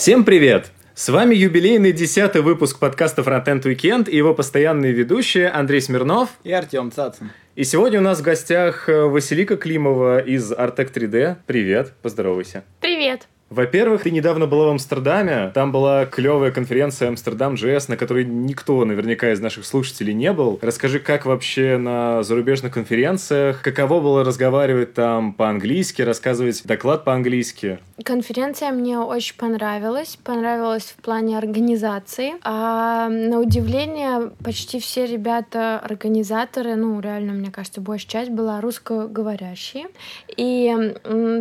[0.00, 0.72] Всем привет!
[0.94, 6.50] С вами юбилейный десятый выпуск подкаста Frontend Weekend и его постоянные ведущие Андрей Смирнов и
[6.52, 7.30] Артем Цацин.
[7.54, 11.36] И сегодня у нас в гостях э, Василика Климова из Artec 3D.
[11.46, 12.64] Привет, поздоровайся.
[12.80, 13.28] Привет.
[13.50, 15.50] Во-первых, ты недавно была в Амстердаме.
[15.54, 20.60] Там была клевая конференция Амстердам JS, на которой никто наверняка из наших слушателей не был.
[20.62, 27.80] Расскажи, как вообще на зарубежных конференциях, каково было разговаривать там по-английски, рассказывать доклад по-английски?
[28.04, 30.16] Конференция мне очень понравилась.
[30.22, 32.34] Понравилась в плане организации.
[32.44, 39.88] А на удивление, почти все ребята, организаторы, ну, реально, мне кажется, большая часть была русскоговорящие.
[40.36, 40.94] И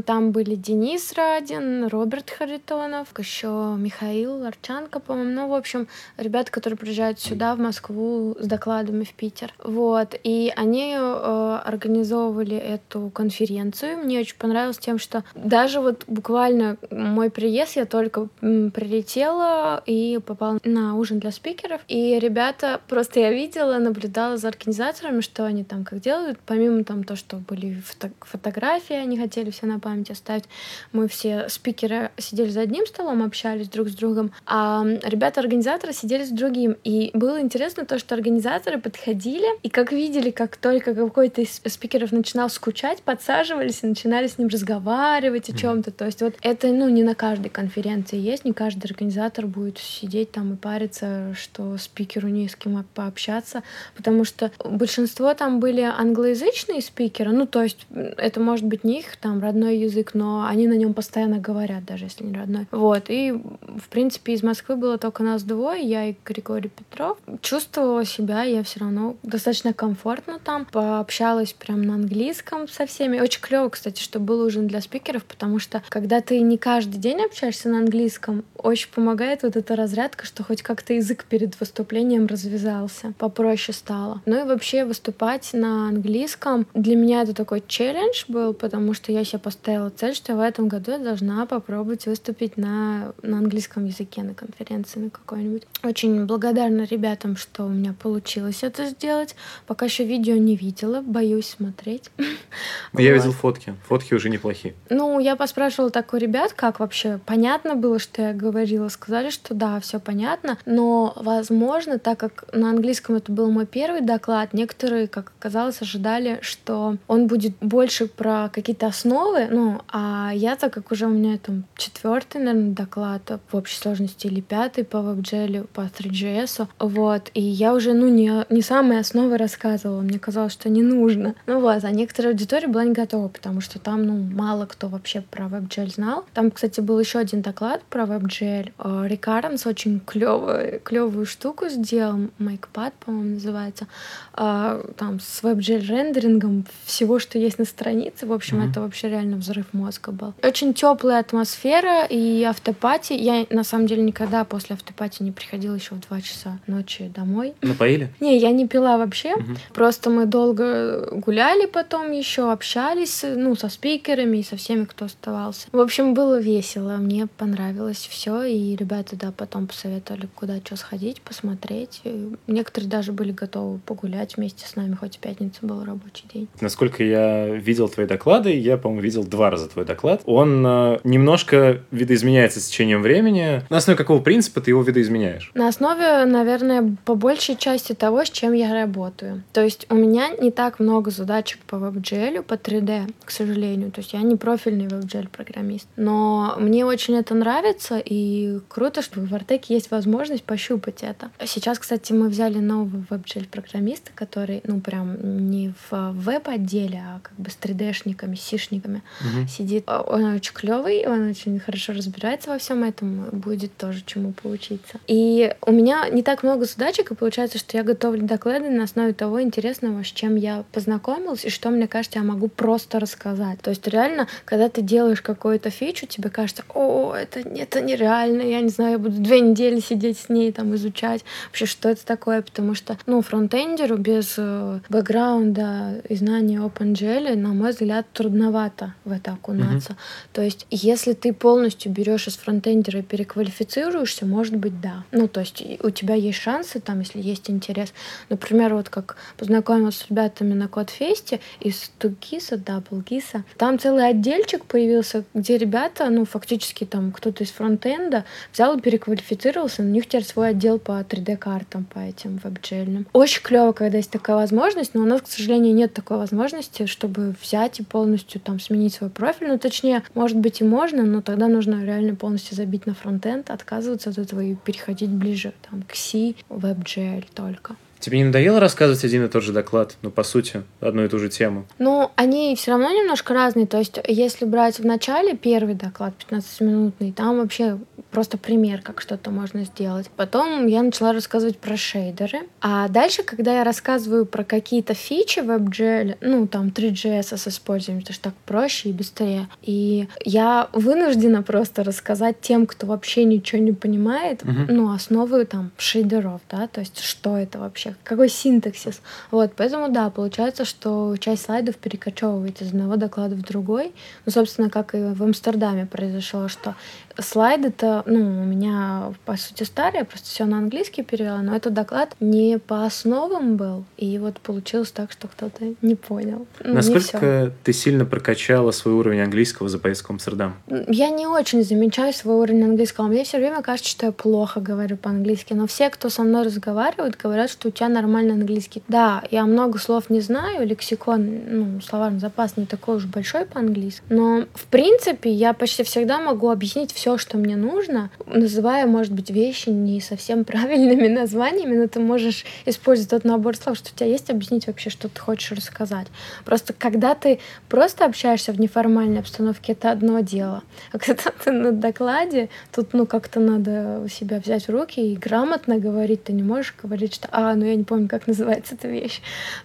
[0.05, 5.31] там были Денис Радин, Роберт Харитонов, еще Михаил Арчанко, по-моему.
[5.31, 9.53] Ну, в общем, ребята, которые приезжают сюда, в Москву, с докладами в Питер.
[9.61, 10.15] Вот.
[10.23, 13.97] И они э, организовывали эту конференцию.
[13.97, 20.57] Мне очень понравилось тем, что даже вот буквально мой приезд, я только прилетела и попала
[20.63, 21.81] на ужин для спикеров.
[21.89, 26.39] И ребята, просто я видела, наблюдала за организаторами, что они там как делают.
[26.45, 30.45] Помимо там то, что были фото фотографии, они хотели все на память оставить.
[30.93, 36.23] Мы все спикеры спикеры сидели за одним столом, общались друг с другом, а ребята-организаторы сидели
[36.23, 36.77] с другим.
[36.83, 42.11] И было интересно то, что организаторы подходили, и как видели, как только какой-то из спикеров
[42.11, 45.91] начинал скучать, подсаживались и начинали с ним разговаривать о чем-то.
[45.91, 50.31] То есть вот это, ну, не на каждой конференции есть, не каждый организатор будет сидеть
[50.31, 53.63] там и париться, что спикеру не с кем пообщаться,
[53.95, 59.17] потому что большинство там были англоязычные спикеры, ну, то есть это может быть не их
[59.17, 62.67] там родной язык, но они на нем постоянно говорят говорят, даже если не родной.
[62.71, 67.17] Вот, и, в принципе, из Москвы было только нас двое, я и Григорий Петров.
[67.41, 73.19] Чувствовала себя я все равно достаточно комфортно там, пообщалась прям на английском со всеми.
[73.19, 77.21] Очень клево, кстати, что был ужин для спикеров, потому что, когда ты не каждый день
[77.21, 83.13] общаешься на английском, очень помогает вот эта разрядка, что хоть как-то язык перед выступлением развязался,
[83.17, 84.21] попроще стало.
[84.25, 89.23] Ну и вообще выступать на английском для меня это такой челлендж был, потому что я
[89.23, 93.85] себе поставила цель, что в этом году я должна попробовать попробовать выступить на, на английском
[93.85, 95.63] языке на конференции на какой-нибудь.
[95.83, 99.35] Очень благодарна ребятам, что у меня получилось это сделать.
[99.67, 102.09] Пока еще видео не видела, боюсь смотреть.
[102.97, 103.75] Я видел фотки.
[103.87, 104.73] Фотки уже неплохие.
[104.89, 108.87] Ну, я поспрашивала так у ребят, как вообще понятно было, что я говорила.
[108.89, 110.57] Сказали, что да, все понятно.
[110.65, 116.39] Но, возможно, так как на английском это был мой первый доклад, некоторые, как оказалось, ожидали,
[116.41, 119.47] что он будет больше про какие-то основы.
[119.51, 124.27] Ну, а я, так как уже у меня там четвертый, наверное, доклад в общей сложности
[124.27, 126.67] или пятый по WebGL, по 3GS.
[126.77, 127.31] Вот.
[127.33, 130.01] И я уже, ну, не, не самые основы рассказывала.
[130.01, 131.33] Мне казалось, что не нужно.
[131.47, 135.21] Ну вот, а некоторая аудитория была не готова, потому что там, ну, мало кто вообще
[135.21, 136.25] про WebGL знал.
[136.33, 138.73] Там, кстати, был еще один доклад про WebGL.
[138.77, 142.29] Э, Рик Адамс очень клевую, клевую штуку сделал.
[142.37, 143.87] MakePad, по-моему, называется.
[144.33, 148.27] А, там с WebGL рендерингом всего, что есть на странице.
[148.27, 148.69] В общем, mm-hmm.
[148.69, 150.33] это вообще реально взрыв мозга был.
[150.43, 153.13] Очень теплая атмосфера атмосфера и автопати.
[153.13, 157.53] Я, на самом деле, никогда после автопати не приходила еще в 2 часа ночи домой.
[157.61, 158.09] Напоили?
[158.19, 159.35] Не, я не пила вообще.
[159.35, 159.55] Угу.
[159.73, 165.67] Просто мы долго гуляли потом еще, общались, ну, со спикерами и со всеми, кто оставался.
[165.71, 171.21] В общем, было весело, мне понравилось все, и ребята, да, потом посоветовали, куда что сходить,
[171.21, 172.01] посмотреть.
[172.03, 176.47] И некоторые даже были готовы погулять вместе с нами, хоть в пятницу был рабочий день.
[176.59, 180.21] Насколько я видел твои доклады, я, по-моему, видел два раза твой доклад.
[180.25, 183.61] Он э, немного немножко видоизменяется с течением времени.
[183.69, 185.51] На основе какого принципа ты его видоизменяешь?
[185.53, 189.43] На основе, наверное, по большей части того, с чем я работаю.
[189.53, 193.91] То есть у меня не так много задачек по WebGL, по 3D, к сожалению.
[193.91, 195.87] То есть я не профильный WebGL программист.
[195.97, 201.29] Но мне очень это нравится, и круто, что в Артеке есть возможность пощупать это.
[201.45, 207.33] Сейчас, кстати, мы взяли нового WebGL программиста, который, ну, прям не в веб-отделе, а как
[207.37, 209.47] бы с 3D-шниками, сишниками угу.
[209.47, 209.87] сидит.
[209.87, 214.99] Он очень клевый, он очень хорошо разбирается во всем этом, будет тоже чему поучиться.
[215.07, 219.13] И у меня не так много задачек, и получается, что я готовлю доклады на основе
[219.13, 223.61] того интересного, с чем я познакомилась, и что, мне кажется, я могу просто рассказать.
[223.61, 228.61] То есть реально, когда ты делаешь какую-то фичу, тебе кажется, о, это, это нереально, я
[228.61, 232.41] не знаю, я буду две недели сидеть с ней, там, изучать вообще, что это такое,
[232.41, 239.11] потому что, ну, фронтендеру без э, бэкграунда и знания OpenGL, на мой взгляд, трудновато в
[239.11, 239.93] это окунаться.
[239.93, 240.29] Mm-hmm.
[240.33, 245.03] То есть, если ты полностью берешь из фронтендера и переквалифицируешься, может быть, да.
[245.11, 247.93] Ну, то есть у тебя есть шансы, там, если есть интерес.
[248.29, 255.23] Например, вот как познакомилась с ребятами на Кодфесте из Тугиса, Даблгиса, там целый отдельчик появился,
[255.33, 260.49] где ребята, ну, фактически там кто-то из фронтенда взял и переквалифицировался, у них теперь свой
[260.49, 263.07] отдел по 3D-картам, по этим веб-джельным.
[263.13, 267.35] Очень клево, когда есть такая возможность, но у нас, к сожалению, нет такой возможности, чтобы
[267.41, 269.47] взять и полностью там сменить свой профиль.
[269.47, 274.09] Ну, точнее, может быть и можно, но тогда нужно реально полностью забить на фронтенд, отказываться
[274.09, 277.75] от этого и переходить ближе там, к C, WebGL только.
[277.99, 279.97] Тебе не надоело рассказывать один и тот же доклад?
[280.01, 281.65] Ну, по сути, одну и ту же тему.
[281.79, 283.67] Ну, они все равно немножко разные.
[283.67, 287.77] То есть, если брать в начале первый доклад 15-минутный, там вообще
[288.11, 290.09] просто пример, как что-то можно сделать.
[290.15, 292.39] Потом я начала рассказывать про шейдеры.
[292.61, 298.03] А дальше, когда я рассказываю про какие-то фичи в WebGL, ну, там, 3GS с использованием,
[298.03, 299.47] это же так проще и быстрее.
[299.61, 304.51] И я вынуждена просто рассказать тем, кто вообще ничего не понимает, угу.
[304.67, 309.01] ну, основы там шейдеров, да, то есть что это вообще, какой синтаксис.
[309.31, 313.93] Вот, поэтому, да, получается, что часть слайдов перекочевывает из одного доклада в другой.
[314.25, 316.75] Ну, собственно, как и в Амстердаме произошло, что
[317.21, 322.15] слайды-то, ну, у меня, по сути, старые, просто все на английский перевела, но этот доклад
[322.19, 326.47] не по основам был, и вот получилось так, что кто-то не понял.
[326.63, 330.55] Ну, Насколько не ты сильно прокачала свой уровень английского за поездку в Амстердам?
[330.87, 333.07] Я не очень замечаю свой уровень английского.
[333.07, 337.17] Мне все время кажется, что я плохо говорю по-английски, но все, кто со мной разговаривают,
[337.17, 338.83] говорят, что у тебя нормальный английский.
[338.87, 344.03] Да, я много слов не знаю, лексикон, ну, словарный запас не такой уж большой по-английски,
[344.09, 349.13] но, в принципе, я почти всегда могу объяснить все все, что мне нужно, называя, может
[349.13, 353.97] быть, вещи не совсем правильными названиями, но ты можешь использовать тот набор слов, что у
[353.97, 356.07] тебя есть, объяснить вообще, что ты хочешь рассказать.
[356.45, 360.61] Просто когда ты просто общаешься в неформальной обстановке, это одно дело.
[360.91, 365.79] А когда ты на докладе, тут, ну, как-то надо себя взять в руки и грамотно
[365.79, 366.25] говорить.
[366.25, 369.21] Ты не можешь говорить, что, а, ну, я не помню, как называется эта вещь.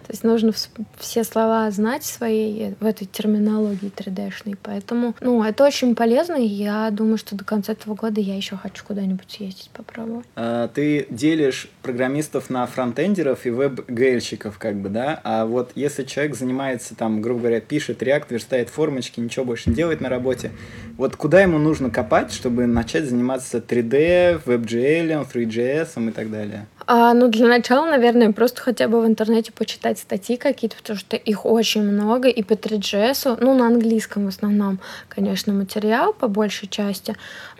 [0.07, 0.51] То есть нужно
[0.97, 4.55] все слова знать свои в этой терминологии 3D-шной.
[4.63, 8.55] Поэтому, ну, это очень полезно, и я думаю, что до конца этого года я еще
[8.55, 10.25] хочу куда-нибудь съездить, попробовать.
[10.35, 15.19] А, ты делишь программистов на фронтендеров и веб-гейльщиков, как бы, да?
[15.23, 19.75] А вот если человек занимается, там, грубо говоря, пишет React, верстает формочки, ничего больше не
[19.75, 20.51] делает на работе,
[20.97, 26.67] вот куда ему нужно копать, чтобы начать заниматься 3D, WebGL, 3GS и так далее?
[26.87, 31.15] А, ну, для начала, наверное, просто хотя бы в интернете почитать статьи какие-то, потому что
[31.15, 34.79] их очень много, и по 3GS, ну, на английском в основном,
[35.09, 37.15] конечно, материал по большей части,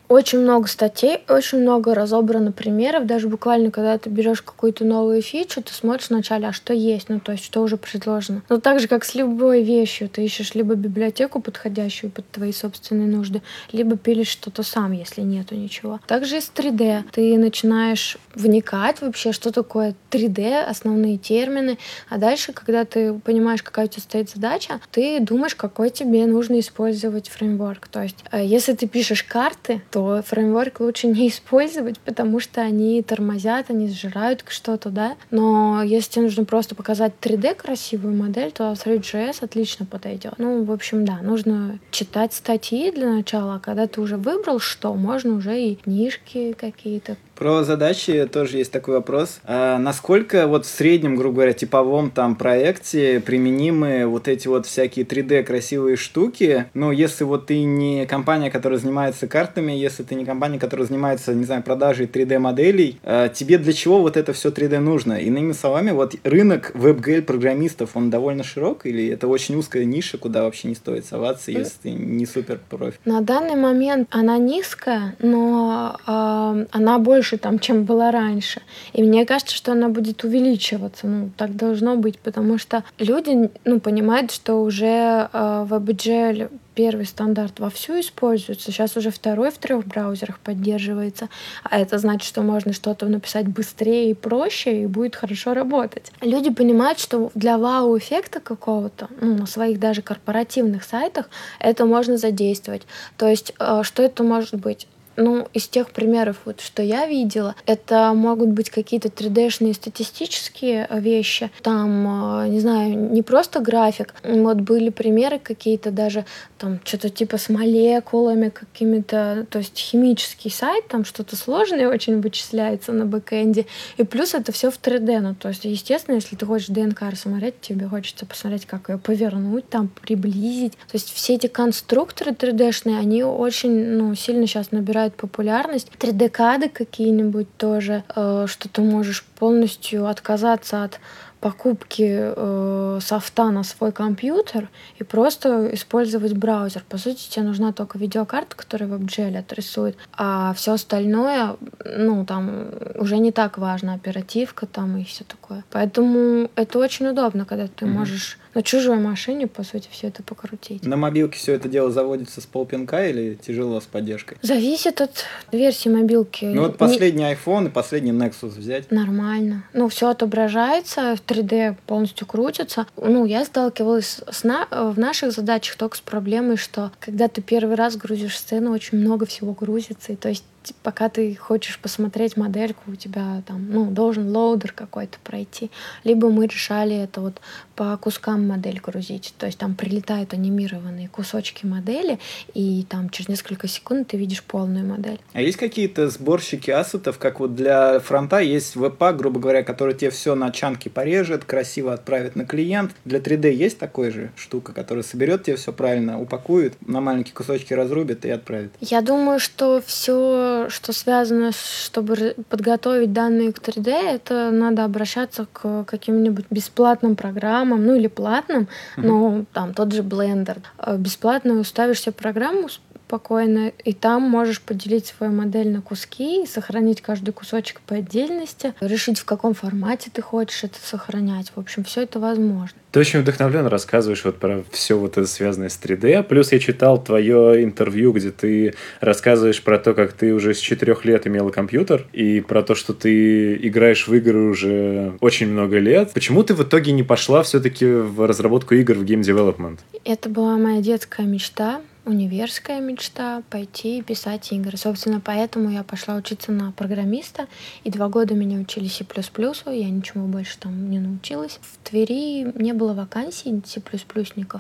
[0.08, 3.06] очень много статей, очень много разобрано примеров.
[3.06, 7.20] Даже буквально, когда ты берешь какую-то новую фичу, ты смотришь вначале, а что есть, ну
[7.20, 8.42] то есть что уже предложено.
[8.50, 13.08] Но так же, как с любой вещью, ты ищешь либо библиотеку подходящую под твои собственные
[13.08, 13.42] нужды,
[13.72, 16.00] либо пилишь что-то сам, если нету ничего.
[16.08, 17.04] Также и с 3D.
[17.12, 21.78] Ты начинаешь вникать вообще, что такое 3D, основные термины,
[22.10, 26.60] а дальше, когда ты понимаешь, какая у тебя стоит задача, ты думаешь, какой тебе нужно
[26.60, 27.88] использовать фреймворк.
[27.88, 33.02] То есть, э, если ты пишешь карты, то фреймворк лучше не использовать, потому что они
[33.02, 35.16] тормозят, они сжирают что-то, да.
[35.32, 40.34] Но если тебе нужно просто показать 3D красивую модель, то 3GS отлично подойдет.
[40.38, 44.94] Ну, в общем, да, нужно читать статьи для начала, а когда ты уже выбрал что,
[44.96, 49.40] можно уже и книжки какие-то про задачи тоже есть такой вопрос.
[49.44, 55.06] А насколько вот в среднем, грубо говоря, типовом там проекте применимы вот эти вот всякие
[55.06, 56.66] 3D красивые штуки?
[56.74, 61.34] Ну, если вот ты не компания, которая занимается картами, если ты не компания, которая занимается,
[61.34, 65.14] не знаю, продажей 3D моделей, а тебе для чего вот это все 3D нужно?
[65.14, 70.44] Иными словами, вот рынок WebGL программистов, он довольно широк или это очень узкая ниша, куда
[70.44, 72.98] вообще не стоит соваться, если ты не супер профи?
[73.04, 78.62] На данный момент она низкая, но э, она больше больше там, чем было раньше.
[78.94, 81.08] И мне кажется, что она будет увеличиваться.
[81.08, 87.06] Ну, так должно быть, потому что люди, ну, понимают, что уже э, в WebGL первый
[87.06, 91.30] стандарт вовсю используется, сейчас уже второй в трех браузерах поддерживается,
[91.64, 96.12] а это значит, что можно что-то написать быстрее и проще, и будет хорошо работать.
[96.22, 101.30] Люди понимают, что для вау-эффекта какого-то, ну, на своих даже корпоративных сайтах
[101.60, 102.84] это можно задействовать.
[103.18, 104.88] То есть, э, что это может быть?
[105.18, 111.52] Ну, из тех примеров, вот, что я видела, это могут быть какие-то 3D-шные статистические вещи.
[111.62, 114.14] Там, э, не знаю, не просто график.
[114.24, 116.26] Вот были примеры какие-то даже,
[116.58, 122.92] там, что-то типа с молекулами какими-то, то есть химический сайт, там что-то сложное очень вычисляется
[122.92, 123.66] на бэкэнде.
[123.98, 125.20] И плюс это все в 3D.
[125.22, 129.70] Ну, то есть, естественно, если ты хочешь ДНК рассмотреть, тебе хочется посмотреть, как ее повернуть,
[129.70, 130.74] там, приблизить.
[130.74, 135.92] То есть все эти конструкторы 3D-шные, они очень, ну, сильно сейчас набирают набирают популярность.
[136.00, 141.00] 3D-кады какие-нибудь тоже, э, что ты можешь полностью отказаться от
[141.40, 144.70] покупки э, софта на свой компьютер
[145.00, 146.84] и просто использовать браузер.
[146.90, 151.56] По сути, тебе нужна только видеокарта, которая WebGL отрисует, а все остальное,
[151.98, 155.64] ну, там, уже не так важно, оперативка там и все такое.
[155.70, 158.00] Поэтому это очень удобно, когда ты mm-hmm.
[158.00, 160.86] можешь на чужой машине, по сути, все это покрутить.
[160.86, 164.38] На мобилке все это дело заводится с полпинка или тяжело с поддержкой?
[164.42, 166.46] Зависит от версии мобилки.
[166.46, 167.34] Ну вот последний Не...
[167.34, 168.90] iPhone и последний Nexus взять.
[168.92, 169.66] Нормально.
[169.74, 172.88] Ну, все отображается, в 3D полностью крутится.
[172.96, 174.68] Ну, я сталкивалась с на...
[174.72, 179.26] в наших задачах только с проблемой, что когда ты первый раз грузишь сцену, очень много
[179.26, 180.14] всего грузится.
[180.14, 180.46] И то есть
[180.84, 185.70] пока ты хочешь посмотреть модельку, у тебя там, ну, должен loader какой-то пройти.
[186.04, 187.42] Либо мы решали это вот
[187.76, 189.34] по кускам модель грузить.
[189.38, 192.20] То есть там прилетают анимированные кусочки модели,
[192.54, 195.20] и там через несколько секунд ты видишь полную модель.
[195.34, 200.10] А есть какие-то сборщики ассетов, как вот для фронта есть веб-пак, грубо говоря, который тебе
[200.10, 202.92] все на чанки порежет, красиво отправит на клиент.
[203.06, 207.74] Для 3D есть такой же штука, которая соберет тебе все правильно, упакует, на маленькие кусочки
[207.74, 208.74] разрубит и отправит?
[208.80, 215.84] Я думаю, что все что связано, чтобы подготовить данные к 3D, это надо обращаться к
[215.86, 219.02] каким-нибудь бесплатным программам, ну или платным, mm-hmm.
[219.02, 220.58] но там тот же Blender.
[220.78, 222.70] Э, бесплатно уставишь себе программу,
[223.08, 228.74] спокойно, и там можешь поделить свою модель на куски и сохранить каждый кусочек по отдельности,
[228.82, 231.52] решить, в каком формате ты хочешь это сохранять.
[231.56, 232.78] В общем, все это возможно.
[232.92, 236.24] Ты очень вдохновленно рассказываешь вот про все вот это связанное с 3D.
[236.24, 241.06] Плюс я читал твое интервью, где ты рассказываешь про то, как ты уже с четырех
[241.06, 246.12] лет имела компьютер, и про то, что ты играешь в игры уже очень много лет.
[246.14, 249.80] Почему ты в итоге не пошла все-таки в разработку игр в Game Development?
[250.06, 254.78] Это была моя детская мечта универская мечта пойти писать игры.
[254.78, 257.48] Собственно, поэтому я пошла учиться на программиста,
[257.84, 261.60] и два года меня учили C++, я ничему больше там не научилась.
[261.62, 263.82] В Твери не было вакансий C++,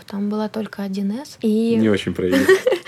[0.08, 1.38] там была только 1С.
[1.42, 1.75] И...
[1.75, 2.48] Не очень проявить.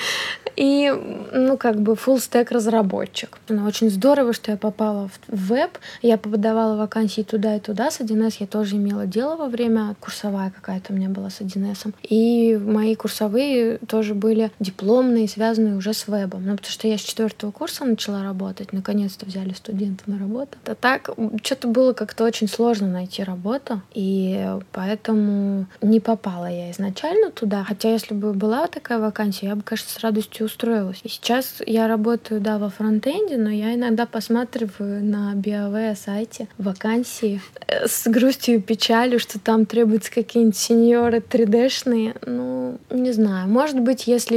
[0.57, 0.91] И,
[1.33, 3.37] ну, как бы, full stack разработчик.
[3.47, 5.77] Ну, очень здорово, что я попала в веб.
[6.01, 7.91] Я подавала вакансии туда и туда.
[7.91, 9.95] С 1С я тоже имела дело во время.
[9.99, 11.93] Курсовая какая-то у меня была с 1С.
[12.09, 16.45] И мои курсовые тоже были дипломные, связанные уже с вебом.
[16.45, 18.73] Ну, потому что я с четвертого курса начала работать.
[18.73, 20.57] Наконец-то взяли студента на работу.
[20.65, 21.09] А так,
[21.43, 23.81] что-то было как-то очень сложно найти работу.
[23.93, 27.63] И поэтому не попала я изначально туда.
[27.63, 31.01] Хотя, если бы была такая вакансия, я бы, конечно, с радостью устроилась.
[31.03, 37.41] И сейчас я работаю, да, во фронтенде, но я иногда посматриваю на BioWare сайте вакансии
[37.67, 42.15] э, с грустью и печалью, что там требуются какие-нибудь сеньоры 3D-шные.
[42.25, 43.47] Ну, не знаю.
[43.47, 44.36] Может быть, если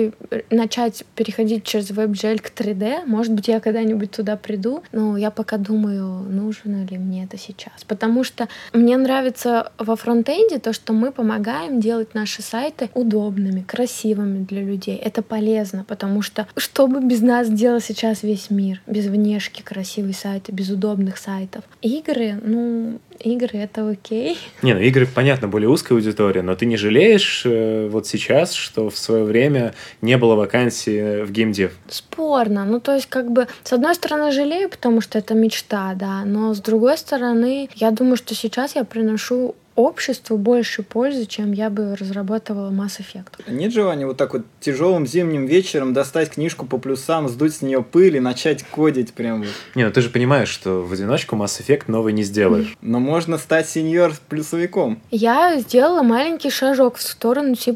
[0.50, 5.56] начать переходить через WebGL к 3D, может быть, я когда-нибудь туда приду, но я пока
[5.56, 7.84] думаю, нужно ли мне это сейчас.
[7.86, 14.44] Потому что мне нравится во фронтенде то, что мы помогаем делать наши сайты удобными, красивыми
[14.44, 14.96] для людей.
[14.96, 18.82] Это полезно, потому что что бы без нас делал сейчас весь мир?
[18.86, 21.64] Без внешки красивые сайты, без удобных сайтов.
[21.82, 24.38] Игры, ну, игры это окей.
[24.62, 28.90] Не, ну игры, понятно, более узкая аудитория, но ты не жалеешь э, вот сейчас, что
[28.90, 31.72] в свое время не было вакансии в геймдев?
[31.88, 32.64] Спорно.
[32.64, 36.54] Ну, то есть, как бы, с одной стороны, жалею, потому что это мечта, да, но
[36.54, 41.96] с другой стороны, я думаю, что сейчас я приношу обществу больше пользы, чем я бы
[41.96, 43.50] разрабатывала Mass Effect.
[43.50, 47.82] Нет желания вот так вот тяжелым зимним вечером достать книжку по плюсам, сдуть с нее
[47.82, 49.50] пыль и начать кодить прям вот.
[49.74, 52.76] Не, ну ты же понимаешь, что в одиночку Mass Effect новый не сделаешь.
[52.80, 55.00] Но можно стать сеньор плюсовиком.
[55.10, 57.74] Я сделала маленький шажок в сторону C++.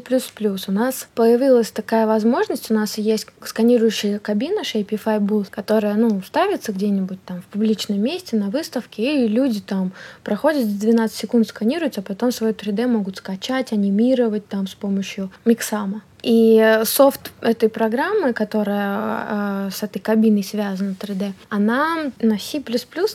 [0.67, 6.71] У нас появилась такая возможность, у нас есть сканирующая кабина Shapify Booth, которая, ну, ставится
[6.71, 9.91] где-нибудь там в публичном месте, на выставке, и люди там
[10.23, 16.01] проходят 12 секунд сканируют, а потом свое 3D могут скачать, анимировать там с помощью миксама.
[16.25, 22.63] И софт этой программы, которая э, с этой кабиной связана 3D, она на C++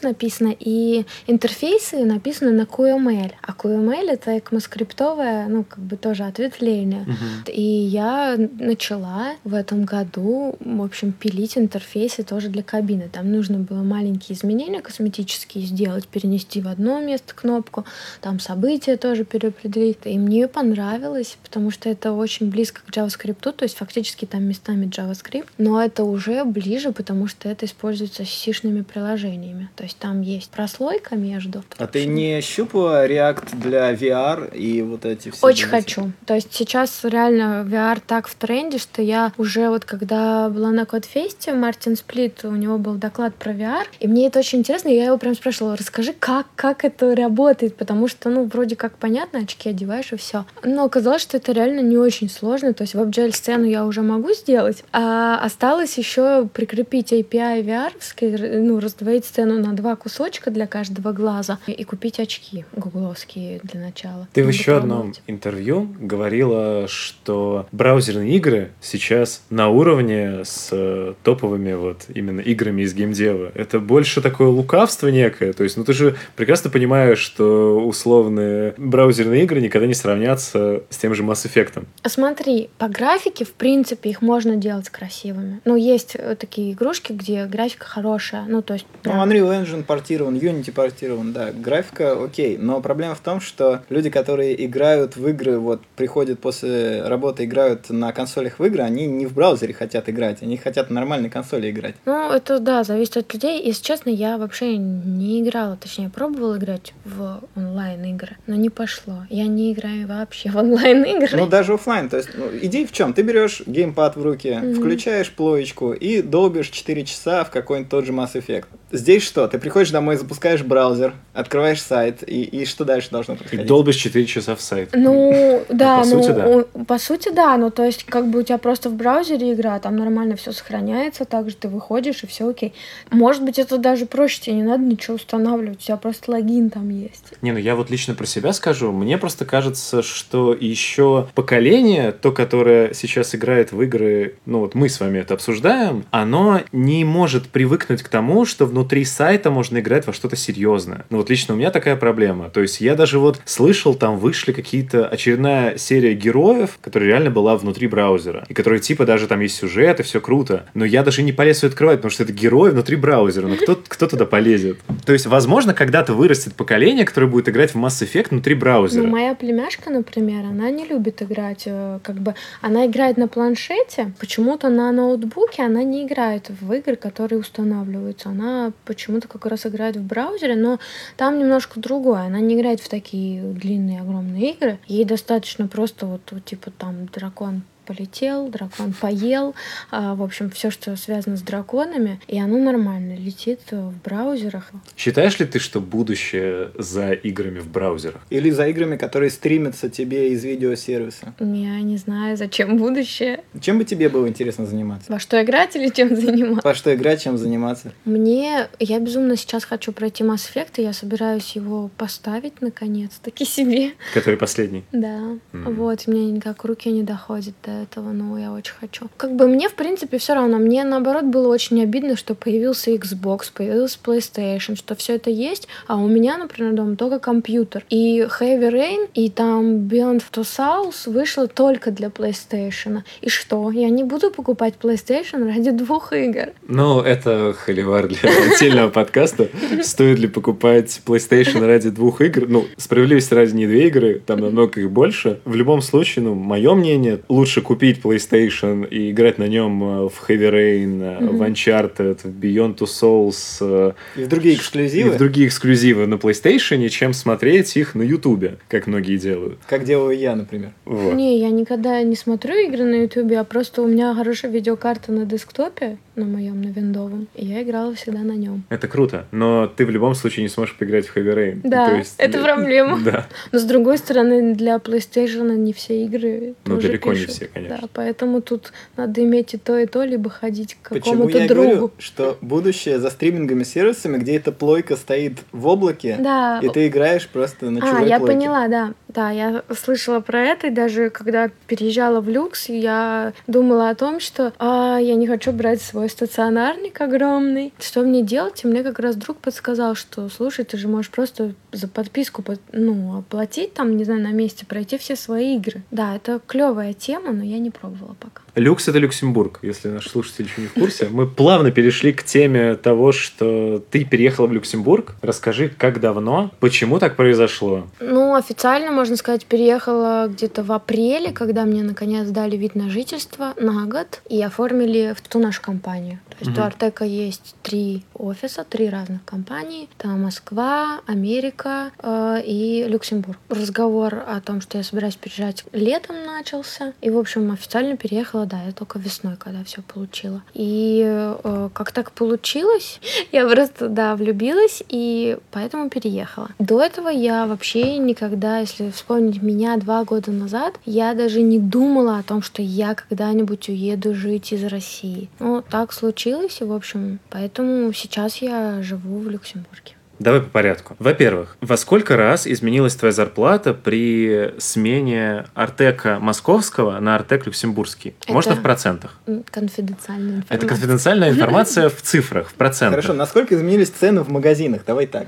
[0.02, 3.32] написана, и интерфейсы написаны на QML.
[3.42, 7.04] А QML— это ECMAScriptовое, ну, как бы тоже ответвление.
[7.04, 7.50] Uh-huh.
[7.50, 13.08] И я начала в этом году, в общем, пилить интерфейсы тоже для кабины.
[13.12, 17.84] Там нужно было маленькие изменения косметические сделать, перенести в одно место кнопку,
[18.20, 19.98] там события тоже переопределить.
[20.04, 24.44] И мне понравилось, потому что это очень близко к к JavaScript, то есть фактически там
[24.44, 29.68] местами JavaScript, но это уже ближе, потому что это используется с сишными приложениями.
[29.76, 31.64] То есть там есть прослойка между.
[31.78, 35.46] А ты не щупала React для VR и вот эти все?
[35.46, 36.12] Очень хочу.
[36.26, 40.86] То есть сейчас реально VR так в тренде, что я уже вот когда была на
[40.86, 45.06] Кодфесте, Мартин Сплит, у него был доклад про VR, и мне это очень интересно, я
[45.06, 49.68] его прям спрашивала, расскажи, как, как это работает, потому что, ну, вроде как понятно, очки
[49.68, 50.44] одеваешь и все.
[50.62, 54.32] Но оказалось, что это реально не очень сложно, то есть WebGL сцену я уже могу
[54.32, 61.12] сделать, а осталось еще прикрепить API VR, ну, раздвоить сцену на два кусочка для каждого
[61.12, 64.28] глаза и купить очки гугловские для начала.
[64.32, 71.72] Ты в еще одном интервью говорила, что браузерные игры сейчас на уровне с э, топовыми
[71.74, 73.52] вот именно играми из геймдева.
[73.54, 75.52] Это больше такое лукавство некое.
[75.52, 80.96] То есть, ну ты же прекрасно понимаешь, что условные браузерные игры никогда не сравнятся с
[80.96, 81.84] тем же Mass Effect.
[82.04, 85.60] Смотри, по графике, в принципе, их можно делать красивыми.
[85.66, 88.46] Ну, есть э, такие игрушки, где графика хорошая.
[88.48, 88.86] Ну, то есть...
[89.04, 91.52] Ну, Unreal Engine портирован, Unity портирован, да.
[91.52, 97.02] Графика окей, но проблема в том, что люди, которые играют в игры, вот приходят после
[97.02, 101.00] работы, играют на консолях в игры, они не в браузере хотят играть, они хотят на
[101.00, 101.96] нормальной консоли играть.
[102.06, 103.62] Ну, это да, зависит от людей.
[103.62, 109.26] Если честно, я вообще не играла, точнее, пробовала играть в онлайн-игры, но не пошло.
[109.28, 111.36] Я не играю вообще в онлайн-игры.
[111.36, 112.08] Ну, даже офлайн.
[112.08, 113.12] То есть, ну, идея в чем?
[113.12, 114.74] Ты берешь геймпад в руки, mm-hmm.
[114.74, 118.66] включаешь плоечку и долбишь 4 часа в какой-нибудь тот же Mass Effect.
[118.92, 119.46] Здесь что?
[119.46, 123.64] Ты приходишь домой, запускаешь браузер, открываешь сайт, и, и что дальше должно происходить?
[123.64, 124.90] И долбишь 4 часа в сайт.
[124.92, 126.84] Ну, да, ну, по ну, сути, да.
[126.84, 129.96] По сути, да, ну, то есть, как бы у тебя просто в браузере игра, там
[129.96, 132.74] нормально все сохраняется, также ты выходишь, и все окей.
[133.10, 136.88] Может быть, это даже проще, тебе не надо ничего устанавливать, у тебя просто логин там
[136.88, 137.34] есть.
[137.42, 142.32] Не, ну я вот лично про себя скажу, мне просто кажется, что еще поколение, то,
[142.32, 142.59] которое
[142.92, 148.02] сейчас играет в игры, ну вот мы с вами это обсуждаем, оно не может привыкнуть
[148.02, 151.04] к тому, что внутри сайта можно играть во что-то серьезное.
[151.10, 152.50] Ну вот лично у меня такая проблема.
[152.50, 157.56] То есть я даже вот слышал, там вышли какие-то очередная серия героев, которая реально была
[157.56, 160.66] внутри браузера, и которые типа даже там есть сюжет, и все круто.
[160.74, 163.46] Но я даже не полез ее открывать, потому что это герои внутри браузера.
[163.46, 164.78] Ну кто, кто туда полезет?
[165.04, 169.02] То есть, возможно, когда-то вырастет поколение, которое будет играть в Mass Effect внутри браузера.
[169.02, 174.12] Ну, моя племяшка, например, она не любит играть, э, как бы, она играет на планшете,
[174.18, 178.28] почему-то на ноутбуке она не играет в игры, которые устанавливаются.
[178.28, 180.78] Она почему-то как раз играет в браузере, но
[181.16, 182.20] там немножко другое.
[182.20, 184.78] Она не играет в такие длинные, огромные игры.
[184.86, 189.56] Ей достаточно просто вот, типа там дракон полетел, дракон поел,
[189.90, 194.70] а, в общем, все, что связано с драконами, и оно нормально летит в браузерах.
[194.96, 198.20] Считаешь ли ты, что будущее за играми в браузерах?
[198.30, 201.34] Или за играми, которые стримятся тебе из видеосервиса?
[201.40, 203.42] Я не знаю, зачем будущее.
[203.60, 205.10] Чем бы тебе было интересно заниматься?
[205.10, 206.68] Во что играть или чем заниматься?
[206.68, 207.92] Во что играть, чем заниматься?
[208.04, 208.68] Мне...
[208.78, 213.94] Я безумно сейчас хочу пройти Mass Effect, и я собираюсь его поставить наконец-таки себе.
[214.14, 214.84] Который последний?
[214.92, 215.36] Да.
[215.52, 215.74] Mm-hmm.
[215.74, 219.06] Вот, мне никак руки не доходят до этого, но я очень хочу.
[219.16, 220.58] Как бы мне, в принципе, все равно.
[220.58, 225.96] Мне, наоборот, было очень обидно, что появился Xbox, появился PlayStation, что все это есть, а
[225.96, 227.84] у меня, например, дома только компьютер.
[227.90, 233.02] И Heavy Rain, и там Beyond Two Souls вышло только для PlayStation.
[233.20, 233.70] И что?
[233.70, 236.50] Я не буду покупать PlayStation ради двух игр.
[236.68, 239.48] Ну, это холивар для отдельного подкаста.
[239.82, 242.46] Стоит ли покупать PlayStation ради двух игр?
[242.48, 245.40] Ну, справедливости ради не две игры, там намного их больше.
[245.44, 250.28] В любом случае, ну, мое мнение, лучше купить PlayStation и играть на нем э, в
[250.28, 251.28] Heavy Rain, mm-hmm.
[251.28, 253.58] в Uncharted, в Beyond Two Souls.
[253.60, 255.10] Э, и в другие эксклюзивы.
[255.10, 259.60] И в другие эксклюзивы на PlayStation, чем смотреть их на YouTube, как многие делают.
[259.68, 260.72] Как делаю я, например.
[260.84, 261.14] Вот.
[261.14, 265.24] Не, я никогда не смотрю игры на YouTube, а просто у меня хорошая видеокарта на
[265.24, 268.64] десктопе, на моем, на виндовом, и я играла всегда на нем.
[268.68, 271.60] Это круто, но ты в любом случае не сможешь поиграть в Heavy Rain.
[271.64, 272.14] Да, есть...
[272.18, 272.98] это проблема.
[273.10, 273.26] Да.
[273.50, 277.28] Но с другой стороны, для PlayStation не все игры Ну, далеко пишут.
[277.28, 277.78] не все, конечно.
[277.80, 281.70] Да, поэтому тут надо иметь и то, и то, либо ходить к какому-то другу.
[281.70, 286.60] Говорю, что будущее за стриминговыми сервисами, где эта плойка стоит в облаке, да.
[286.62, 288.36] и ты играешь просто на чужой А, я плойке.
[288.36, 288.92] поняла, да.
[289.08, 294.20] Да, я слышала про это, и даже когда переезжала в люкс, я думала о том,
[294.20, 297.72] что а, я не хочу брать свой стационарник огромный.
[297.78, 298.64] Что мне делать?
[298.64, 303.18] И мне как раз друг подсказал, что, слушай, ты же можешь просто за подписку ну,
[303.18, 305.82] оплатить, там, не знаю, на месте, пройти все свои игры.
[305.90, 308.42] Да, это клевая тема, но я не пробовала пока.
[308.54, 311.08] Люкс это Люксембург, если наши слушатели еще не в курсе.
[311.10, 315.14] Мы плавно перешли к теме того, что ты переехала в Люксембург.
[315.22, 317.86] Расскажи, как давно, почему так произошло?
[318.00, 323.54] Ну, официально можно сказать, переехала где-то в апреле, когда мне наконец дали вид на жительство
[323.56, 326.18] на год и оформили в ту нашу компанию.
[326.40, 326.64] То есть угу.
[326.64, 329.88] у Артека есть три офиса, три разных компании.
[329.98, 333.38] Там Москва, Америка э, и Люксембург.
[333.50, 336.94] Разговор о том, что я собираюсь переезжать летом начался.
[337.02, 340.42] И, в общем, официально переехала, да, я только весной, когда все получила.
[340.54, 343.00] И э, как так получилось,
[343.32, 346.48] я просто, да, влюбилась и поэтому переехала.
[346.58, 352.18] До этого я вообще никогда, если вспомнить меня два года назад, я даже не думала
[352.18, 355.28] о том, что я когда-нибудь уеду жить из России.
[355.38, 356.29] Ну, так случилось,
[356.60, 359.94] и, в общем, поэтому сейчас я живу в Люксембурге.
[360.20, 360.96] Давай по порядку.
[360.98, 368.14] Во-первых, во сколько раз изменилась твоя зарплата при смене Артека московского на Артек люксембургский?
[368.20, 369.18] Это Можно в процентах?
[369.50, 370.56] Конфиденциальная информация.
[370.56, 373.02] Это конфиденциальная информация в цифрах, в процентах.
[373.02, 374.82] Хорошо, насколько изменились цены в магазинах?
[374.86, 375.26] Давай так.